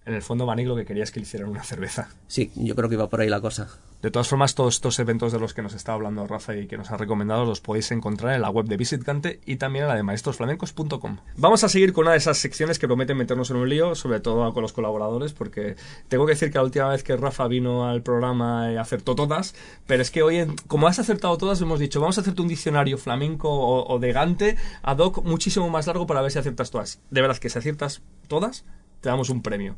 En 0.05 0.15
el 0.15 0.23
fondo, 0.23 0.47
Vanig 0.47 0.67
lo 0.67 0.75
que 0.75 0.85
quería 0.85 1.05
es 1.05 1.13
que 1.13 1.21
le 1.21 1.25
hicieran 1.25 1.49
una 1.49 1.63
cerveza. 1.63 2.09
Sí, 2.27 2.51
yo 2.57 2.75
creo 2.75 2.89
que 2.89 2.97
iba 2.97 3.09
por 3.09 3.21
ahí 3.21 3.29
la 3.29 3.41
cosa. 3.41 3.69
De 4.03 4.11
todas 4.11 4.27
formas, 4.27 4.57
todos 4.57 4.75
estos 4.75 4.99
eventos 4.99 5.31
de 5.31 5.39
los 5.39 5.55
que 5.55 5.63
nos 5.63 5.75
está 5.75 5.93
hablando 5.93 6.27
Rafa 6.27 6.57
y 6.57 6.67
que 6.67 6.77
nos 6.77 6.91
ha 6.91 6.97
recomendado 6.97 7.45
los 7.45 7.61
podéis 7.61 7.93
encontrar 7.93 8.35
en 8.35 8.43
la 8.43 8.51
web 8.51 8.67
de 8.67 8.77
Visit 8.77 9.05
Gante 9.05 9.39
y 9.47 9.57
también 9.57 9.85
en 9.85 9.91
la 9.91 9.95
de 9.95 10.03
maestrosflamencos.com. 10.03 11.19
Vamos 11.37 11.63
a 11.63 11.69
seguir 11.69 11.93
con 11.93 12.03
una 12.03 12.11
de 12.11 12.19
esas 12.19 12.37
secciones 12.37 12.81
que 12.81 12.89
prometen 12.89 13.17
meternos 13.17 13.51
en 13.53 13.59
un 13.59 13.69
lío, 13.69 13.95
sobre 13.95 14.19
todo 14.19 14.53
con 14.53 14.63
los 14.63 14.73
colaboradores, 14.73 15.33
porque 15.33 15.77
tengo 16.09 16.27
que 16.27 16.33
decir 16.33 16.51
que 16.51 16.59
la 16.59 16.65
última 16.65 16.89
vez 16.89 17.05
que 17.05 17.17
Rafa 17.17 17.47
vino 17.47 17.89
al 17.89 18.03
programa 18.03 18.77
acertó 18.81 19.15
todas, 19.15 19.55
pero 19.87 20.03
es 20.03 20.11
que 20.11 20.25
hoy, 20.25 20.53
como 20.67 20.89
has 20.89 20.99
acertado 20.99 21.39
todas, 21.39 21.61
hemos 21.61 21.79
dicho, 21.79 22.01
vamos 22.01 22.19
a 22.19 22.23
hacerte 22.23 22.43
un 22.43 22.49
diccionario 22.49 22.99
flamenco 22.99 23.51
o, 23.51 23.87
o 23.87 24.01
de 24.01 24.13
Gante 24.13 24.57
ad 24.83 24.99
hoc 24.99 25.23
muchísimo 25.23 25.71
más 25.71 25.87
largo 25.87 26.09
para 26.09 26.23
ver 26.23 26.33
si 26.33 26.41
aciertas 26.41 26.73
todas. 26.73 27.01
De 27.11 27.21
verdad 27.21 27.37
que 27.37 27.49
si 27.49 27.59
aciertas 27.59 28.03
todas, 28.27 28.65
te 29.03 29.11
damos 29.11 29.29
un 29.29 29.43
premio. 29.43 29.77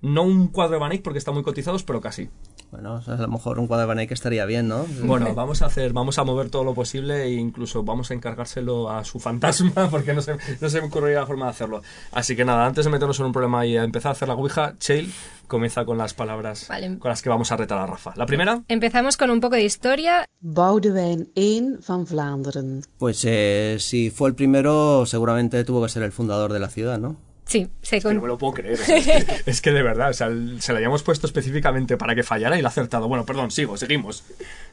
No 0.00 0.24
un 0.24 0.48
cuadro 0.48 0.72
de 0.72 0.78
Van 0.80 0.90
Eyck 0.90 1.02
porque 1.02 1.20
están 1.20 1.34
muy 1.34 1.44
cotizados, 1.44 1.84
pero 1.84 2.00
casi. 2.00 2.28
Bueno, 2.72 3.00
a 3.06 3.14
lo 3.16 3.28
mejor 3.28 3.60
un 3.60 3.68
cuadro 3.68 3.82
de 3.82 3.86
Van 3.86 4.00
Eyck 4.00 4.10
estaría 4.10 4.44
bien, 4.46 4.66
¿no? 4.66 4.84
Bueno, 5.04 5.32
vamos 5.34 5.62
a 5.62 5.66
hacer, 5.66 5.92
vamos 5.92 6.18
a 6.18 6.24
mover 6.24 6.50
todo 6.50 6.64
lo 6.64 6.74
posible 6.74 7.22
e 7.22 7.34
incluso 7.34 7.84
vamos 7.84 8.10
a 8.10 8.14
encargárselo 8.14 8.90
a 8.90 9.04
su 9.04 9.20
fantasma 9.20 9.88
porque 9.90 10.12
no 10.12 10.20
se, 10.20 10.36
no 10.60 10.68
se 10.68 10.80
me 10.80 10.88
ocurriría 10.88 11.20
la 11.20 11.26
forma 11.26 11.44
de 11.44 11.50
hacerlo. 11.50 11.82
Así 12.10 12.34
que 12.34 12.44
nada, 12.44 12.66
antes 12.66 12.84
de 12.84 12.90
meternos 12.90 13.20
en 13.20 13.26
un 13.26 13.32
problema 13.32 13.64
y 13.64 13.76
a 13.76 13.84
empezar 13.84 14.08
a 14.08 14.12
hacer 14.12 14.26
la 14.26 14.34
ouija, 14.34 14.74
Chael 14.78 15.12
comienza 15.46 15.84
con 15.84 15.98
las 15.98 16.14
palabras 16.14 16.66
Vale. 16.66 16.98
con 16.98 17.08
las 17.10 17.22
que 17.22 17.28
vamos 17.28 17.52
a 17.52 17.56
retar 17.56 17.78
a 17.78 17.86
Rafa. 17.86 18.12
La 18.16 18.26
primera, 18.26 18.62
Empezamos 18.66 19.16
con 19.16 19.30
un 19.30 19.38
poco 19.38 19.54
de 19.54 19.62
historia. 19.64 20.24
Boudewijn 20.40 21.30
I 21.36 21.76
van 21.86 22.06
Vlaanderen. 22.06 22.82
Pues 22.98 23.22
eh, 23.24 23.76
si 23.78 24.10
fue 24.10 24.30
el 24.30 24.34
primero, 24.34 25.06
seguramente 25.06 25.62
tuvo 25.62 25.82
que 25.82 25.90
ser 25.90 26.02
el 26.02 26.10
fundador 26.10 26.52
de 26.52 26.58
la 26.58 26.68
ciudad, 26.70 26.98
¿no? 26.98 27.16
Sí, 27.44 27.68
se 27.82 28.00
que 28.00 28.08
no 28.08 28.14
me 28.14 28.20
con... 28.20 28.28
lo 28.28 28.38
puedo 28.38 28.54
creer. 28.54 28.80
o 28.80 28.84
sea, 28.84 28.96
es, 28.96 29.06
que, 29.06 29.50
es 29.50 29.60
que 29.60 29.72
de 29.72 29.82
verdad, 29.82 30.10
o 30.10 30.12
sea, 30.12 30.30
se 30.58 30.72
la 30.72 30.78
habíamos 30.78 31.02
puesto 31.02 31.26
específicamente 31.26 31.96
para 31.96 32.14
que 32.14 32.22
fallara 32.22 32.58
y 32.58 32.62
la 32.62 32.68
ha 32.68 32.70
acertado. 32.70 33.08
Bueno, 33.08 33.26
perdón, 33.26 33.50
sigo, 33.50 33.76
seguimos. 33.76 34.24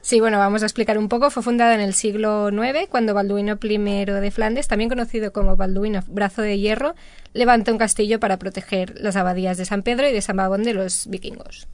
Sí, 0.02 0.20
bueno, 0.20 0.38
vamos 0.38 0.62
a 0.64 0.66
explicar 0.66 0.98
un 0.98 1.10
poco. 1.10 1.30
Fue 1.30 1.44
fundada 1.44 1.74
en 1.74 1.82
el 1.82 1.94
siglo 1.94 2.50
IX, 2.50 2.88
cuando 2.90 3.14
Balduino 3.14 3.60
I 3.62 3.78
de 4.06 4.32
Flandes, 4.32 4.68
también 4.68 4.90
conocido 4.90 5.34
como 5.34 5.58
Balduino 5.58 6.02
Brazo 6.08 6.42
de 6.42 6.60
Hierro, 6.60 6.96
levantó 7.34 7.72
un 7.72 7.78
castillo 7.78 8.20
para 8.20 8.38
proteger 8.38 9.00
las 9.00 9.16
abadías 9.16 9.58
de 9.58 9.66
San 9.66 9.84
Pedro 9.84 10.08
y 10.08 10.14
de 10.14 10.22
San 10.22 10.38
Babón 10.38 10.64
de 10.64 10.74
los 10.74 11.08
vikingos. 11.08 11.68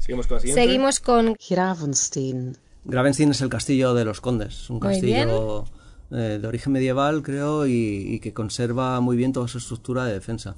Seguimos 0.00 0.26
con 0.26 0.36
la 0.36 0.40
siguiente. 0.40 0.62
Seguimos 0.62 1.00
con 1.00 1.36
Gravenstein. 1.48 2.56
Gravenstein 2.84 3.30
es 3.30 3.40
el 3.42 3.48
castillo 3.48 3.94
de 3.94 4.04
los 4.04 4.20
condes, 4.20 4.68
un 4.68 4.80
Muy 4.80 4.88
castillo 4.88 5.66
eh, 6.12 6.38
de 6.40 6.46
origen 6.46 6.72
medieval, 6.72 7.22
creo, 7.22 7.66
y, 7.66 7.72
y 7.72 8.20
que 8.20 8.32
conserva 8.32 9.00
muy 9.00 9.16
bien 9.16 9.32
toda 9.32 9.48
su 9.48 9.58
estructura 9.58 10.04
de 10.04 10.12
defensa. 10.12 10.56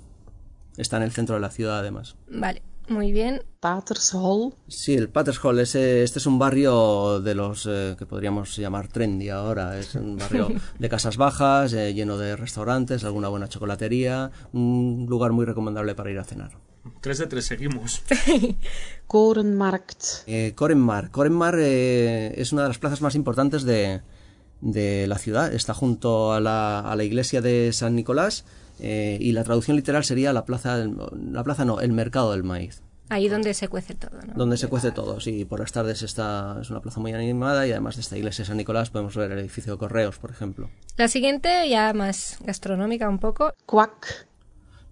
Está 0.76 0.96
en 0.96 1.04
el 1.04 1.12
centro 1.12 1.36
de 1.36 1.40
la 1.40 1.50
ciudad, 1.50 1.78
además. 1.78 2.16
Vale, 2.28 2.62
muy 2.88 3.12
bien. 3.12 3.42
Patershol. 3.60 4.54
Sí, 4.68 4.94
el 4.94 5.08
Patershol, 5.08 5.58
ese, 5.60 6.02
este 6.02 6.18
es 6.18 6.26
un 6.26 6.38
barrio 6.38 7.20
de 7.20 7.34
los 7.34 7.66
eh, 7.66 7.94
que 7.98 8.04
podríamos 8.04 8.56
llamar 8.56 8.88
trendy 8.88 9.30
ahora. 9.30 9.78
Es 9.78 9.94
un 9.94 10.18
barrio 10.18 10.48
de 10.78 10.88
casas 10.88 11.16
bajas, 11.16 11.72
eh, 11.72 11.94
lleno 11.94 12.18
de 12.18 12.36
restaurantes, 12.36 13.04
alguna 13.04 13.28
buena 13.28 13.48
chocolatería, 13.48 14.30
un 14.52 15.06
lugar 15.08 15.32
muy 15.32 15.46
recomendable 15.46 15.94
para 15.94 16.10
ir 16.10 16.18
a 16.18 16.24
cenar. 16.24 16.58
3 17.00 17.18
de 17.18 17.26
3, 17.26 17.44
seguimos. 17.44 18.02
Korenmarkt. 19.06 20.04
Eh, 20.26 20.52
Korenmar. 20.54 21.10
Korenmar 21.10 21.56
eh, 21.58 22.34
es 22.36 22.52
una 22.52 22.62
de 22.62 22.68
las 22.68 22.78
plazas 22.78 23.00
más 23.00 23.14
importantes 23.14 23.62
de, 23.64 24.02
de 24.64 25.06
la 25.06 25.18
ciudad. 25.18 25.52
Está 25.54 25.74
junto 25.74 26.32
a 26.32 26.40
la, 26.40 26.80
a 26.80 26.96
la 26.96 27.04
iglesia 27.04 27.40
de 27.40 27.70
San 27.72 27.94
Nicolás 27.94 28.44
eh, 28.80 29.18
y 29.20 29.30
la 29.32 29.44
traducción 29.44 29.76
literal 29.76 30.02
sería 30.04 30.32
la 30.32 30.44
plaza, 30.44 30.76
del- 30.78 30.96
la 31.30 31.44
plaza 31.44 31.64
no, 31.64 31.80
el 31.80 31.92
mercado 31.92 32.32
del 32.32 32.42
maíz. 32.42 32.80
Ahí 33.10 33.28
donde 33.28 33.52
se 33.52 33.68
cuece 33.68 33.94
todo, 33.94 34.18
¿no? 34.26 34.32
Donde 34.34 34.56
se 34.56 34.66
cuece 34.66 34.90
todo, 34.90 35.20
sí, 35.20 35.44
por 35.44 35.60
las 35.60 35.72
tardes 35.72 36.02
está, 36.02 36.56
es 36.62 36.70
una 36.70 36.80
plaza 36.80 37.00
muy 37.00 37.12
animada 37.12 37.66
y 37.66 37.70
además 37.70 37.96
de 37.96 38.00
esta 38.00 38.16
iglesia 38.16 38.42
de 38.44 38.46
San 38.48 38.56
Nicolás 38.56 38.88
podemos 38.88 39.14
ver 39.14 39.30
el 39.30 39.38
edificio 39.40 39.74
de 39.74 39.78
correos, 39.78 40.16
por 40.16 40.30
ejemplo. 40.30 40.70
La 40.96 41.08
siguiente, 41.08 41.68
ya 41.68 41.92
más 41.92 42.38
gastronómica 42.40 43.06
un 43.10 43.18
poco. 43.18 43.52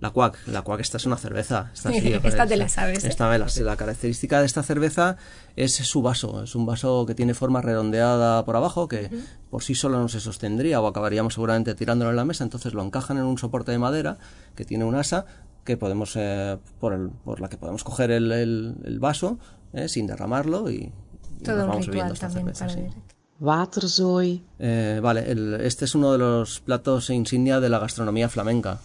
La 0.03 0.11
cuac, 0.11 0.37
la 0.49 0.63
cuac 0.63 0.81
esta 0.81 0.97
es 0.97 1.07
una 1.07 1.17
cerveza. 1.17 1.71
Esta, 1.73 1.93
sí, 1.93 2.13
Esta 2.25 2.45
te 2.45 2.57
la 2.57 2.69
sabes, 2.69 3.05
¿eh? 3.05 3.09
Esta 3.09 3.31
me 3.31 3.39
la. 3.39 3.47
La 3.61 3.77
característica 3.77 4.41
de 4.41 4.47
esta 4.47 4.65
cerveza 4.65 5.17
es 5.55 5.75
su 5.77 6.03
vaso. 6.03 6.43
Es 6.43 6.57
un 6.57 6.67
vaso 6.67 7.07
que 7.07 7.15
tiene 7.15 7.35
forma 7.35 7.63
redondeada 7.63 8.45
por 8.45 8.57
abajo, 8.57 8.89
que 8.89 9.09
por 9.49 9.63
sí 9.63 9.77
solo 9.77 10.01
no 10.01 10.09
se 10.09 10.19
sostendría 10.19 10.81
o 10.81 10.89
acabaríamos 10.89 11.35
seguramente 11.35 11.77
tirándolo 11.77 12.11
en 12.11 12.17
la 12.17 12.25
mesa. 12.25 12.43
Entonces 12.43 12.75
lo 12.75 12.83
encajan 12.83 13.17
en 13.19 13.23
un 13.23 13.39
soporte 13.39 13.71
de 13.71 13.79
madera 13.79 14.19
que 14.57 14.65
tiene 14.65 14.85
un 14.85 14.97
asa 14.97 15.25
que 15.65 15.77
podemos 15.77 16.15
eh, 16.17 16.59
por, 16.81 16.95
el- 16.95 17.11
por 17.25 17.41
la 17.41 17.49
que 17.49 17.57
podemos 17.57 17.85
coger 17.85 18.11
el, 18.11 18.33
el- 18.33 18.75
el 18.85 18.99
vaso 18.99 19.39
eh, 19.73 19.89
sin 19.89 20.09
derramarlo 20.09 20.69
y, 20.69 20.93
y 21.41 21.45
Todo 21.45 21.59
nos 21.59 21.65
un 21.67 21.71
vamos 21.71 21.87
bebiendo 21.87 22.13
ritual 22.13 22.13
esta 22.13 22.27
también 22.41 22.57
cerveza. 22.57 22.67
para 22.77 22.91
sí. 22.91 22.97
Waterzooi. 23.39 24.45
Eh, 24.59 25.01
vale, 25.03 25.31
el- 25.31 25.55
este 25.61 25.85
es 25.85 25.95
uno 25.95 26.11
de 26.13 26.19
los 26.19 26.61
platos 26.61 27.09
insignia 27.11 27.61
de 27.61 27.69
la 27.69 27.79
gastronomía 27.79 28.29
flamenca. 28.29 28.79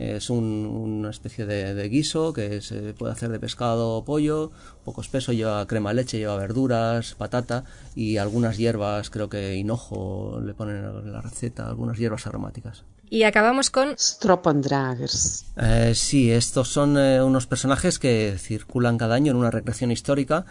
Es 0.00 0.30
un- 0.30 0.66
una 0.66 1.10
especie 1.10 1.44
de, 1.44 1.74
de 1.74 1.88
guiso 1.88 2.32
que 2.32 2.60
se 2.62 2.94
puede 2.94 3.12
hacer 3.12 3.28
de 3.30 3.38
pescado 3.38 3.90
o 3.96 4.04
pollo, 4.04 4.50
poco 4.84 5.02
espeso, 5.02 5.32
lleva 5.32 5.66
crema 5.66 5.90
de 5.90 5.96
leche, 5.96 6.18
lleva 6.18 6.36
verduras, 6.36 7.14
patata 7.14 7.64
y 7.94 8.16
algunas 8.16 8.56
hierbas, 8.56 9.10
creo 9.10 9.28
que 9.28 9.56
hinojo 9.56 10.40
le 10.44 10.54
ponen 10.54 10.76
en 10.84 11.12
la 11.12 11.20
receta, 11.20 11.66
algunas 11.68 11.98
hierbas 11.98 12.26
aromáticas. 12.26 12.84
Y 13.12 13.24
acabamos 13.24 13.70
con 13.70 13.94
Stroppendragers. 13.98 15.46
Eh, 15.56 15.92
sí, 15.94 16.30
estos 16.30 16.68
son 16.68 16.96
eh, 16.96 17.22
unos 17.22 17.46
personajes 17.46 17.98
que 17.98 18.36
circulan 18.38 18.98
cada 18.98 19.16
año 19.16 19.32
en 19.32 19.36
una 19.36 19.50
recreación 19.50 19.90
histórica 19.90 20.44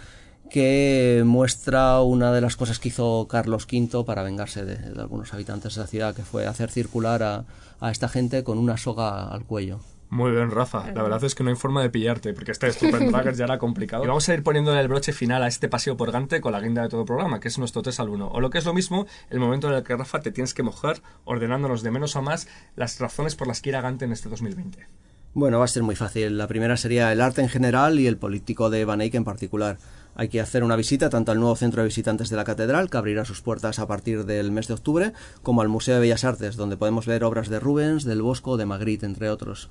que 0.50 1.24
muestra 1.26 2.02
una 2.02 2.32
de 2.32 2.42
las 2.42 2.56
cosas 2.56 2.80
que 2.80 2.90
hizo 2.90 3.28
Carlos 3.30 3.68
V 3.72 4.04
para 4.06 4.24
vengarse 4.24 4.66
de, 4.66 4.78
de 4.78 5.02
algunos 5.02 5.34
habitantes 5.34 5.76
de 5.76 5.82
la 5.82 5.88
ciudad, 5.88 6.16
que 6.16 6.24
fue 6.24 6.48
hacer 6.48 6.70
circular 6.70 7.24
a, 7.24 7.46
a 7.80 7.92
esta 7.92 8.10
gente 8.10 8.44
con 8.44 8.58
una 8.58 8.78
soga 8.78 9.30
al 9.30 9.46
cuello. 9.46 9.80
Muy 10.12 10.32
bien, 10.32 10.50
Rafa. 10.50 10.92
La 10.92 11.04
verdad 11.04 11.24
es 11.24 11.36
que 11.36 11.44
no 11.44 11.52
hay 11.52 11.56
forma 11.56 11.84
de 11.84 11.92
pillarte, 11.92 12.34
porque 12.34 12.52
este 12.52 12.72
Stupid 12.72 13.10
Dragons 13.12 13.38
ya 13.38 13.46
era 13.46 13.60
complicado. 13.60 14.04
Y 14.04 14.08
vamos 14.08 14.28
a 14.28 14.34
ir 14.34 14.42
poniéndole 14.42 14.82
el 14.82 14.88
broche 14.88 15.14
final 15.14 15.44
a 15.44 15.48
este 15.48 15.70
paseo 15.70 15.98
por 15.98 16.12
Gante 16.12 16.42
con 16.42 16.52
la 16.52 16.60
guinda 16.60 16.82
de 16.82 16.90
todo 16.90 17.06
programa, 17.06 17.40
que 17.40 17.48
es 17.48 17.60
nuestro 17.60 17.84
3 17.84 18.00
al 18.00 18.10
1. 18.10 18.28
O 18.28 18.42
lo 18.42 18.50
que 18.50 18.58
es 18.58 18.66
lo 18.66 18.74
mismo, 18.74 19.06
el 19.30 19.40
momento 19.40 19.68
en 19.68 19.76
el 19.76 19.84
que, 19.84 19.96
Rafa, 19.96 20.20
te 20.20 20.32
tienes 20.32 20.56
que 20.56 20.64
mojar 20.64 21.02
ordenándonos 21.26 21.84
de 21.84 21.92
menos 21.92 22.16
a 22.16 22.22
más 22.22 22.48
las 22.76 23.00
razones 23.00 23.36
por 23.36 23.48
las 23.48 23.62
que 23.62 23.70
ir 23.70 23.76
a 23.76 23.82
Gante 23.82 24.06
en 24.06 24.12
este 24.12 24.30
2020. 24.30 24.88
Bueno, 25.36 25.60
va 25.60 25.66
a 25.66 25.68
ser 25.68 25.84
muy 25.84 25.96
fácil. 25.96 26.40
La 26.40 26.48
primera 26.48 26.76
sería 26.76 27.12
el 27.12 27.22
arte 27.22 27.42
en 27.42 27.50
general 27.50 28.00
y 28.00 28.08
el 28.08 28.18
político 28.18 28.72
de 28.72 28.86
Van 28.86 29.02
Eyck 29.02 29.14
en 29.14 29.24
particular. 29.24 29.78
Hay 30.16 30.30
que 30.30 30.42
hacer 30.42 30.64
una 30.64 30.76
visita 30.76 31.10
tanto 31.10 31.32
al 31.32 31.40
nuevo 31.40 31.56
centro 31.56 31.82
de 31.82 31.88
visitantes 31.88 32.30
de 32.30 32.36
la 32.36 32.44
catedral, 32.44 32.90
que 32.90 32.98
abrirá 32.98 33.26
sus 33.26 33.42
puertas 33.42 33.80
a 33.80 33.88
partir 33.88 34.26
del 34.26 34.52
mes 34.52 34.68
de 34.68 34.74
octubre, 34.74 35.14
como 35.44 35.62
al 35.62 35.70
Museo 35.70 35.96
de 35.96 36.02
Bellas 36.02 36.24
Artes, 36.24 36.56
donde 36.56 36.78
podemos 36.78 37.06
ver 37.06 37.24
obras 37.24 37.50
de 37.50 37.60
Rubens, 37.60 38.04
del 38.04 38.22
Bosco, 38.22 38.58
de 38.58 38.66
Magritte, 38.66 39.06
entre 39.06 39.30
otros. 39.30 39.70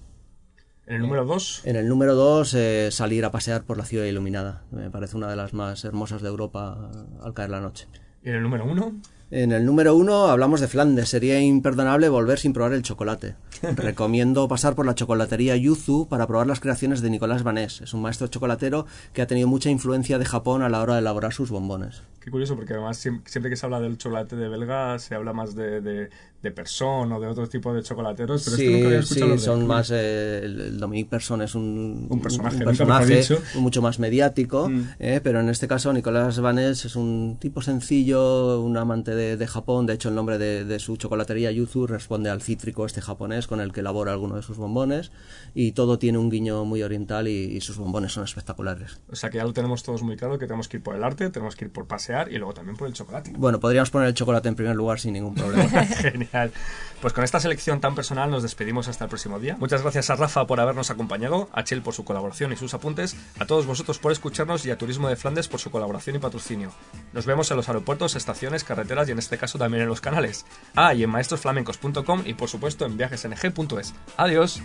En 0.87 0.97
el 0.97 1.03
número 1.03 1.27
2, 1.27 1.63
En 1.67 1.77
el 1.77 1.87
número 1.87 2.15
2, 2.15 2.57
salir 2.91 3.27
a 3.27 3.31
pasear 3.31 3.65
por 3.65 3.77
la 3.77 3.85
ciudad 3.85 4.07
iluminada. 4.07 4.63
Me 4.71 4.91
parece 4.91 5.19
una 5.19 5.29
de 5.29 5.37
las 5.37 5.53
más 5.53 5.85
hermosas 5.85 6.23
de 6.23 6.29
Europa 6.29 6.91
eh, 6.95 6.99
al 7.23 7.35
caer 7.35 7.51
la 7.51 7.61
noche. 7.61 7.89
y 8.25 8.31
en 8.31 8.37
el 8.37 8.43
número 8.43 8.65
1, 8.65 8.95
En 9.31 9.53
el 9.53 9.67
número 9.67 9.95
1 9.95 10.29
hablamos 10.29 10.61
de 10.61 10.69
Flandes. 10.69 11.11
Sería 11.11 11.39
imperdonable 11.41 12.09
volver 12.09 12.39
sin 12.39 12.53
probar 12.55 12.73
el 12.73 12.83
chocolate. 12.83 13.35
Recomiendo 13.77 14.49
pasar 14.49 14.75
por 14.75 14.87
la 14.87 14.95
chocolatería 14.95 15.57
Yuzu 15.57 16.07
para 16.09 16.27
probar 16.27 16.47
las 16.47 16.61
creaciones 16.61 17.03
de 17.03 17.11
Nicolás 17.11 17.43
Vanés. 17.43 17.81
Es 17.83 17.93
un 17.93 18.01
maestro 18.03 18.29
chocolatero 18.29 18.87
que 19.13 19.21
ha 19.21 19.27
tenido 19.27 19.49
mucha 19.49 19.69
influencia 19.69 20.19
de 20.19 20.25
Japón 20.25 20.63
a 20.63 20.69
la 20.71 20.81
hora 20.81 20.95
de 20.95 21.01
elaborar 21.01 21.33
sus 21.35 21.51
bombones. 21.51 22.03
Qué 22.21 22.31
curioso, 22.31 22.57
porque 22.57 22.75
además 22.75 23.05
siem- 23.05 23.23
siempre 23.27 23.51
que 23.51 23.57
se 23.57 23.65
habla 23.67 23.81
del 23.81 23.97
chocolate 23.99 24.37
de 24.37 24.49
belga 24.49 24.99
se 24.99 25.15
habla 25.15 25.33
más 25.33 25.55
de, 25.55 25.81
de, 25.81 26.11
de 26.43 26.51
Persón 26.51 27.11
o 27.13 27.21
de 27.21 27.27
otro 27.27 27.49
tipo 27.49 27.73
de 27.73 27.83
chocolateros, 27.83 28.43
pero 28.45 28.57
este 28.57 28.71
nunca 28.71 28.87
había 28.89 29.03
Sí, 29.03 29.05
escuchado 29.15 29.31
sí, 29.33 29.37
de 29.39 29.45
son 29.45 29.67
más. 29.67 29.91
eh, 29.93 30.41
el, 30.45 30.79
Dominique 30.79 31.09
Persson 31.11 31.43
es 31.43 31.55
un, 31.55 32.07
Un 32.11 32.21
personaje, 32.21 32.57
un 32.59 32.65
personaje 32.65 33.23
mucho 33.57 33.81
más 33.83 33.99
mediático, 33.99 34.69
Mm. 34.69 34.83
eh, 34.99 35.21
pero 35.23 35.41
en 35.41 35.49
este 35.49 35.67
caso 35.69 35.93
Nicolás 35.93 36.39
Vanés 36.41 36.85
es 36.85 36.97
un 36.97 37.39
tipo 37.41 37.63
sencillo, 37.63 38.61
un 38.61 38.77
amante 38.77 39.15
de, 39.15 39.18
de 39.19 39.47
Japón. 39.47 39.87
De 39.87 39.95
hecho, 39.95 40.09
el 40.09 40.15
nombre 40.15 40.39
de, 40.39 40.65
de 40.65 40.79
su 40.79 40.97
chocolatería 40.97 41.51
Yuzu 41.51 41.87
responde 41.87 42.31
al 42.31 42.43
cítrico 42.43 42.87
este 42.87 43.01
japonés 43.01 43.47
con 43.47 43.61
el 43.61 43.73
que 43.73 43.81
elabora 43.81 44.13
alguno 44.13 44.37
de 44.37 44.43
sus 44.43 44.57
bombones. 44.57 45.13
Y 45.55 45.73
todo 45.73 45.99
tiene 45.99 46.19
un 46.19 46.31
guiño 46.31 46.65
muy 46.65 46.83
oriental 46.83 47.29
y, 47.29 47.45
y 47.45 47.61
sus 47.61 47.77
bombones 47.79 48.13
son 48.13 48.25
espectaculares. 48.25 49.01
O 49.11 49.17
sea 49.17 49.31
que 49.31 49.39
ya 49.39 49.45
lo 49.45 49.53
tenemos 49.53 49.83
todos 49.83 50.03
muy 50.03 50.17
claro, 50.17 50.39
que 50.39 50.47
tenemos 50.47 50.69
que 50.69 50.79
ir 50.79 50.83
por 50.83 50.95
el 50.95 51.05
arte, 51.05 51.31
tenemos 51.31 51.57
que 51.57 51.67
ir 51.67 51.73
por 51.73 51.87
pasear 51.87 52.33
y 52.33 52.39
luego 52.39 52.55
también 52.55 52.77
por 52.77 52.89
el 52.89 52.95
chocolate. 52.95 53.33
Bueno, 53.37 53.61
podríamos 53.61 53.91
poner 53.91 54.09
el 54.09 54.15
chocolate 54.15 54.49
en 54.49 54.55
primer 54.55 54.77
lugar 54.77 55.01
sin 55.01 55.13
ningún 55.13 55.35
problema. 55.35 55.85
Genial. 55.85 56.53
Pues 57.01 57.13
con 57.13 57.25
esta 57.25 57.41
selección 57.41 57.81
tan 57.81 57.95
personal 57.95 58.31
nos 58.31 58.43
despedimos 58.43 58.89
hasta 58.89 59.05
el 59.05 59.09
próximo 59.09 59.39
día. 59.39 59.57
Muchas 59.59 59.83
gracias 59.83 60.11
a 60.11 60.17
Rafa 60.17 60.47
por 60.47 60.61
habernos 60.61 60.91
acompañado, 60.91 61.49
a 61.53 61.65
Chel 61.65 61.83
por 61.83 61.95
su 61.95 62.05
colaboración 62.05 62.53
y 62.53 62.57
sus 62.57 62.75
apuntes, 62.75 63.17
a 63.39 63.47
todos 63.47 63.67
vosotros 63.67 63.99
por 63.99 64.13
escucharnos 64.13 64.67
y 64.67 64.71
a 64.71 64.79
Turismo 64.79 65.09
de 65.09 65.17
Flandes 65.17 65.49
por 65.49 65.61
su 65.61 65.71
colaboración 65.71 66.17
y 66.17 66.19
patrocinio. 66.19 66.73
Nos 67.19 67.27
vemos 67.27 67.51
en 67.51 67.57
los 67.57 67.69
aeropuertos, 67.69 68.15
estaciones, 68.15 68.63
carreteras 68.63 69.09
y 69.09 69.11
en 69.11 69.19
este 69.19 69.39
caso 69.39 69.59
también 69.59 69.83
en 69.83 69.89
los 69.89 70.01
canales. 70.01 70.47
Ah, 70.77 70.95
y 70.95 71.03
en 71.03 71.11
maestrosflamencos.com 71.11 72.23
y 72.25 72.35
por 72.35 72.49
supuesto 72.49 72.87
en 72.87 72.97
viajesng.es. 72.97 73.93
Adiós. 74.17 74.63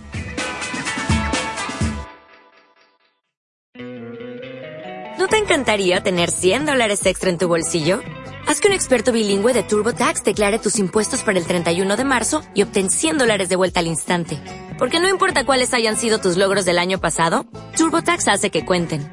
¿No 5.17 5.27
te 5.27 5.37
encantaría 5.39 6.03
tener 6.03 6.29
100 6.29 6.67
dólares 6.67 7.03
extra 7.07 7.31
en 7.31 7.39
tu 7.39 7.47
bolsillo? 7.47 8.01
Haz 8.45 8.61
que 8.61 8.67
un 8.67 8.75
experto 8.75 9.11
bilingüe 9.11 9.53
de 9.53 9.63
TurboTax 9.63 10.23
declare 10.23 10.59
tus 10.59 10.77
impuestos 10.77 11.23
para 11.23 11.39
el 11.39 11.47
31 11.47 11.97
de 11.97 12.05
marzo 12.05 12.43
y 12.53 12.61
obtén 12.61 12.91
100 12.91 13.17
dólares 13.17 13.49
de 13.49 13.55
vuelta 13.55 13.79
al 13.79 13.87
instante. 13.87 14.39
Porque 14.77 14.99
no 14.99 15.09
importa 15.09 15.43
cuáles 15.43 15.73
hayan 15.73 15.97
sido 15.97 16.19
tus 16.19 16.37
logros 16.37 16.65
del 16.65 16.77
año 16.77 17.01
pasado, 17.01 17.47
TurboTax 17.77 18.27
hace 18.27 18.51
que 18.51 18.63
cuenten. 18.63 19.12